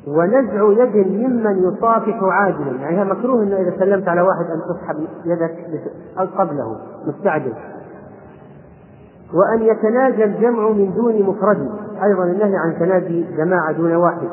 ونزع 0.08 0.84
يد 0.84 1.08
ممن 1.08 1.64
يصافح 1.64 2.24
عاجلا 2.24 2.80
يعني 2.82 3.06
مكروه 3.06 3.44
إنه 3.44 3.56
إذا 3.56 3.74
سلمت 3.80 4.08
على 4.08 4.22
واحد 4.22 4.46
أن 4.46 4.62
تسحب 4.62 4.96
يدك 5.26 5.56
قبله 6.38 6.78
مستعجل. 7.08 7.54
وأن 9.34 9.62
يتناجى 9.62 10.24
الجمع 10.24 10.70
من 10.70 10.94
دون 10.94 11.24
مفرد. 11.24 11.70
أيضا 12.04 12.24
النهي 12.24 12.56
عن 12.56 12.80
تناجي 12.80 13.26
جماعة 13.38 13.72
دون 13.72 13.96
واحد. 13.96 14.30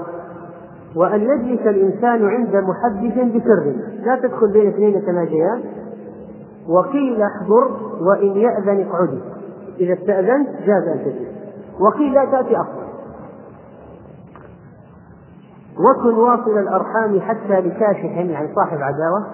وأن 0.97 1.21
يجلس 1.21 1.67
الإنسان 1.67 2.29
عند 2.29 2.57
محدث 2.57 3.37
بسر. 3.37 3.73
لا 4.05 4.17
تدخل 4.17 4.53
بين 4.53 4.69
اثنين 4.69 4.97
يتناجيان. 4.99 5.63
وقيل 6.69 7.23
احضر 7.23 7.77
وإن 8.01 8.37
يأذن 8.37 8.87
اقعدي 8.89 9.19
إذا 9.81 9.93
استأذنت 9.93 10.49
جاز 10.67 10.89
أن 10.89 10.99
تجلس. 11.05 11.33
وقيل 11.81 12.13
لا 12.13 12.25
تأتي 12.25 12.57
أفضل. 12.61 12.82
وكن 15.83 16.15
واصل 16.15 16.59
الأرحام 16.59 17.21
حتى 17.21 17.61
لكاشح 17.61 18.05
يعني 18.05 18.55
صاحب 18.55 18.79
عداوة. 18.79 19.27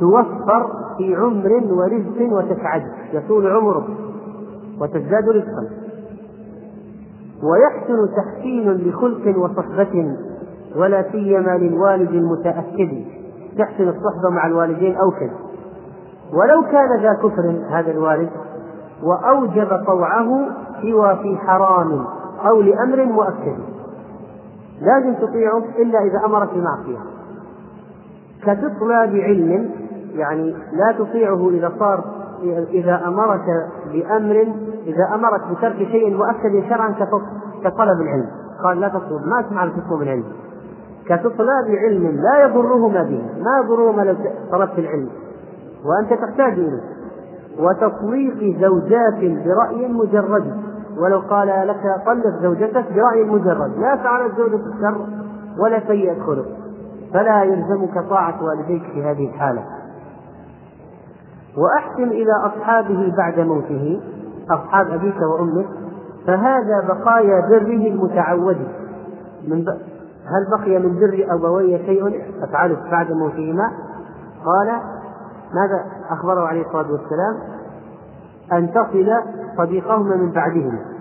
توفر 0.00 0.66
في 0.98 1.16
عمر 1.16 1.52
ورزق 1.72 2.32
وتسعد. 2.32 2.82
يطول 3.12 3.46
عمرك 3.46 3.84
وتزداد 4.80 5.28
رزقا. 5.28 5.68
ويحسن 7.42 8.08
تحسين 8.16 8.72
لخلق 8.72 9.38
وصحبة 9.38 10.16
ولا 10.76 11.04
سيما 11.12 11.58
للوالد 11.58 12.10
المتأكد. 12.10 13.04
تحسن 13.58 13.88
الصحبة 13.88 14.30
مع 14.30 14.46
الوالدين 14.46 14.96
أوكد 14.96 15.30
ولو 16.32 16.62
كان 16.62 17.00
ذا 17.02 17.12
كفر 17.12 17.54
هذا 17.70 17.90
الوالد 17.90 18.30
وأوجب 19.02 19.84
طوعه 19.86 20.48
سوى 20.82 21.16
في 21.16 21.36
حرام 21.36 22.04
أو 22.48 22.60
لأمر 22.60 23.04
مؤكد. 23.04 23.75
لازم 24.80 25.14
تطيعه 25.14 25.62
إلا 25.78 25.98
إذا 25.98 26.24
أمرك 26.26 26.48
بمعصية. 26.54 26.98
كتطلى 28.42 29.06
بعلم 29.12 29.70
يعني 30.14 30.56
لا 30.72 30.92
تطيعه 30.98 31.48
إذا 31.50 31.72
صار 31.78 32.04
إذا 32.70 33.02
أمرك 33.06 33.44
بأمر 33.92 34.52
إذا 34.86 35.14
أمرك 35.14 35.40
بترك 35.50 35.76
شيء 35.76 36.16
مؤكد 36.16 36.68
شرعا 36.68 36.94
كطلب 37.64 38.00
العلم. 38.00 38.26
قال 38.64 38.80
لا 38.80 38.88
تطلب 38.88 39.26
ما 39.26 39.40
اسمع 39.40 39.66
تطلب 39.66 40.02
العلم. 40.02 40.24
كطلاب 41.06 41.66
علم 41.68 42.20
لا 42.22 42.44
يضرهما 42.44 43.02
به 43.02 43.22
ما 43.38 43.64
يضرهما 43.64 44.02
لو 44.02 44.14
طلبت 44.52 44.78
العلم. 44.78 45.08
وأنت 45.84 46.20
تحتاج 46.22 46.52
إليه. 46.52 46.82
وتطليق 47.58 48.60
زوجات 48.60 49.18
برأي 49.18 49.88
مجرد. 49.88 50.65
ولو 50.98 51.18
قال 51.18 51.68
لك 51.68 51.82
طلق 52.06 52.42
زوجتك 52.42 52.92
برأي 52.92 53.24
مجرد 53.24 53.78
لا 53.78 53.96
فعلت 53.96 54.36
زوجة 54.36 54.60
الشر 54.74 55.06
ولا 55.58 55.80
سيئة 55.86 56.22
خلق 56.22 56.46
فلا 57.12 57.42
يلزمك 57.42 58.08
طاعة 58.10 58.44
والديك 58.44 58.82
في 58.82 59.02
هذه 59.04 59.28
الحالة 59.28 59.64
وأحسن 61.56 62.02
إلى 62.02 62.32
أصحابه 62.32 63.12
بعد 63.16 63.40
موته 63.40 64.00
أصحاب 64.50 64.90
أبيك 64.90 65.20
وأمك 65.20 65.66
فهذا 66.26 66.80
بقايا 66.88 67.40
بره 67.48 67.88
المتعود 67.88 68.68
من 69.48 69.64
ب... 69.64 69.68
هل 70.26 70.58
بقي 70.58 70.78
من 70.78 70.98
بر 71.00 71.26
أبوي 71.34 71.78
شيء 71.78 72.22
أفعله 72.42 72.90
بعد 72.90 73.12
موتهما؟ 73.12 73.72
قال 74.44 74.80
ماذا 75.54 75.84
أخبره 76.10 76.40
عليه 76.40 76.66
الصلاة 76.66 76.92
والسلام؟ 76.92 77.36
أن 78.52 78.70
تصل 78.70 79.12
صديقهما 79.56 80.16
من 80.16 80.32
بعدهما. 80.32 80.96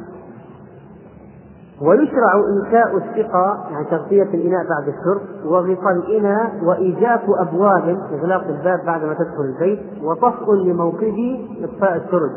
ويشرع 1.82 2.34
إنشاء 2.50 2.98
الثقة 2.98 3.68
يعني 3.72 3.86
تغطية 3.86 4.24
الإناء 4.24 4.66
بعد 4.70 4.88
الشرب 4.88 5.46
وغطاء 5.46 5.92
الإناء 5.92 6.52
وإيجاف 6.64 7.22
أبواب 7.40 8.00
إغلاق 8.14 8.48
الباب 8.48 8.86
بعد 8.86 9.04
ما 9.04 9.14
تدخل 9.14 9.44
البيت 9.44 9.80
وطفء 10.04 10.54
لموقده 10.54 11.40
إطفاء 11.64 11.96
السرج. 11.96 12.32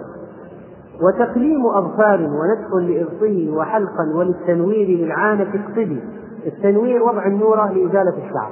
وتقليم 1.02 1.66
أظفار 1.66 2.20
ونتف 2.20 2.74
لإغطه 2.74 3.56
وحلقا 3.56 4.12
وللتنوير 4.14 4.88
للعانة 4.98 5.42
اقصدي 5.54 6.00
التنوير 6.46 7.02
وضع 7.02 7.26
النورة 7.26 7.72
لإزالة 7.72 8.26
الشعر. 8.26 8.50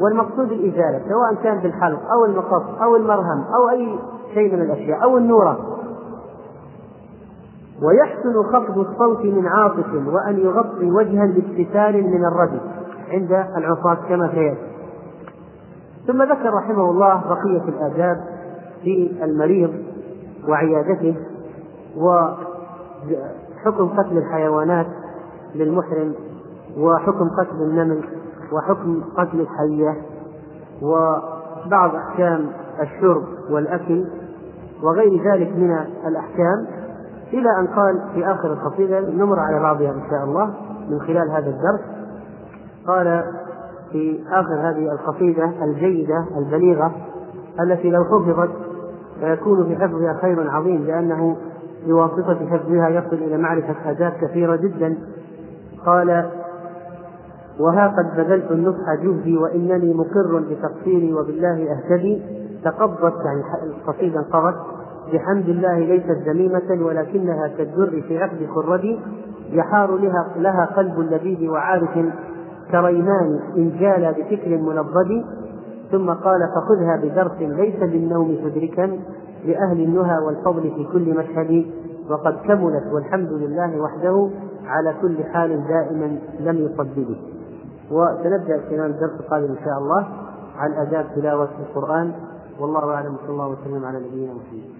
والمقصود 0.00 0.52
الإزالة 0.52 1.00
سواء 1.08 1.34
كان 1.42 1.58
بالحلق 1.58 2.00
أو 2.12 2.24
المقص 2.24 2.82
أو 2.82 2.96
المرهم 2.96 3.44
أو 3.54 3.70
أي 3.70 3.98
شيء 4.34 4.56
من 4.56 4.62
الأشياء 4.62 5.02
أو 5.02 5.18
النورة. 5.18 5.79
ويحسن 7.82 8.42
خفض 8.42 8.78
الصوت 8.78 9.24
من 9.24 9.46
عاطف 9.46 9.86
وأن 10.06 10.38
يغطي 10.38 10.90
وجها 10.90 11.26
باستتار 11.26 12.02
من 12.02 12.24
الردي 12.24 12.60
عند 13.10 13.32
العصاة 13.56 13.98
كما 14.08 14.30
سيأتي. 14.34 14.70
ثم 16.06 16.22
ذكر 16.22 16.54
رحمه 16.54 16.90
الله 16.90 17.22
بقية 17.28 17.68
الآداب 17.68 18.24
في 18.82 19.12
المريض 19.22 19.70
وعيادته 20.48 21.16
وحكم 21.96 23.88
قتل 23.88 24.18
الحيوانات 24.18 24.86
للمحرم 25.54 26.14
وحكم 26.78 27.28
قتل 27.28 27.62
النمل 27.62 28.04
وحكم 28.52 29.02
قتل 29.16 29.40
الحية 29.40 29.96
وبعض 30.82 31.94
أحكام 31.94 32.46
الشرب 32.80 33.24
والأكل 33.50 34.04
وغير 34.82 35.32
ذلك 35.32 35.56
من 35.56 35.76
الأحكام. 36.06 36.79
إلى 37.32 37.58
أن 37.58 37.66
قال 37.66 38.00
في 38.14 38.26
آخر 38.26 38.52
القصيدة 38.52 39.00
نمر 39.00 39.38
على 39.38 39.60
بعضها 39.60 39.90
إن 39.90 40.02
شاء 40.10 40.24
الله 40.24 40.54
من 40.90 41.00
خلال 41.00 41.30
هذا 41.30 41.50
الدرس. 41.50 41.80
قال 42.86 43.24
في 43.92 44.20
آخر 44.30 44.54
هذه 44.54 44.92
القصيدة 44.92 45.50
الجيدة 45.64 46.24
البليغة 46.38 46.92
التي 47.60 47.90
لو 47.90 48.04
حفظت 48.04 48.50
فيكون 49.20 49.64
في 49.68 49.76
حفظها 49.76 50.18
خير 50.22 50.50
عظيم 50.50 50.84
لأنه 50.84 51.36
بواسطة 51.86 52.46
حفظها 52.50 52.88
يصل 52.88 53.16
إلى 53.16 53.36
معرفة 53.36 53.90
آداب 53.90 54.12
كثيرة 54.20 54.56
جدا. 54.56 54.98
قال 55.86 56.30
وها 57.60 57.88
قد 57.88 58.16
بذلت 58.16 58.50
النصح 58.50 58.94
جهدي 58.94 59.36
وإنني 59.36 59.94
مقر 59.94 60.42
بتقصيري 60.50 61.14
وبالله 61.14 61.72
أهتدي. 61.72 62.22
تقبضت 62.64 63.24
يعني 63.24 63.42
القصيدة 63.62 64.20
انقضت 64.20 64.56
بحمد 65.12 65.48
الله 65.48 65.78
ليست 65.78 66.28
ذميمة 66.28 66.86
ولكنها 66.86 67.48
كالدر 67.48 68.02
في 68.08 68.18
عقد 68.18 68.46
خرد 68.54 68.98
يحار 69.52 69.96
لها, 69.96 70.26
لها 70.36 70.64
قلب 70.76 70.98
لبيب 70.98 71.50
وعارف 71.50 71.98
كريمان 72.72 73.40
إن 73.56 73.72
جال 73.80 74.14
بفكر 74.18 74.56
منضد. 74.56 75.24
ثم 75.90 76.10
قال 76.10 76.40
فخذها 76.54 76.96
بدرس 76.96 77.40
ليس 77.40 77.76
بالنوم 77.76 78.36
تدركا 78.44 78.98
لأهل 79.44 79.80
النهى 79.80 80.18
والفضل 80.18 80.62
في 80.62 80.86
كل 80.92 81.18
مشهد. 81.18 81.66
وقد 82.10 82.36
كملت 82.46 82.84
والحمد 82.92 83.32
لله 83.32 83.80
وحده 83.80 84.30
على 84.66 84.94
كل 85.02 85.24
حال 85.24 85.66
دائما 85.68 86.18
لم 86.40 86.56
يصدده 86.56 87.16
وسنبدأ 87.90 88.58
في 88.68 88.86
الدرس 88.86 89.20
القادم 89.20 89.46
إن 89.46 89.64
شاء 89.64 89.78
الله 89.78 90.08
عن 90.56 90.72
آداب 90.72 91.06
تلاوة 91.16 91.48
القرآن. 91.60 92.12
والله 92.60 92.94
أعلم. 92.94 93.16
صلى 93.22 93.30
الله 93.30 93.48
وسلم 93.48 93.84
على 93.84 93.98
نبينا 93.98 94.32
محمد. 94.32 94.79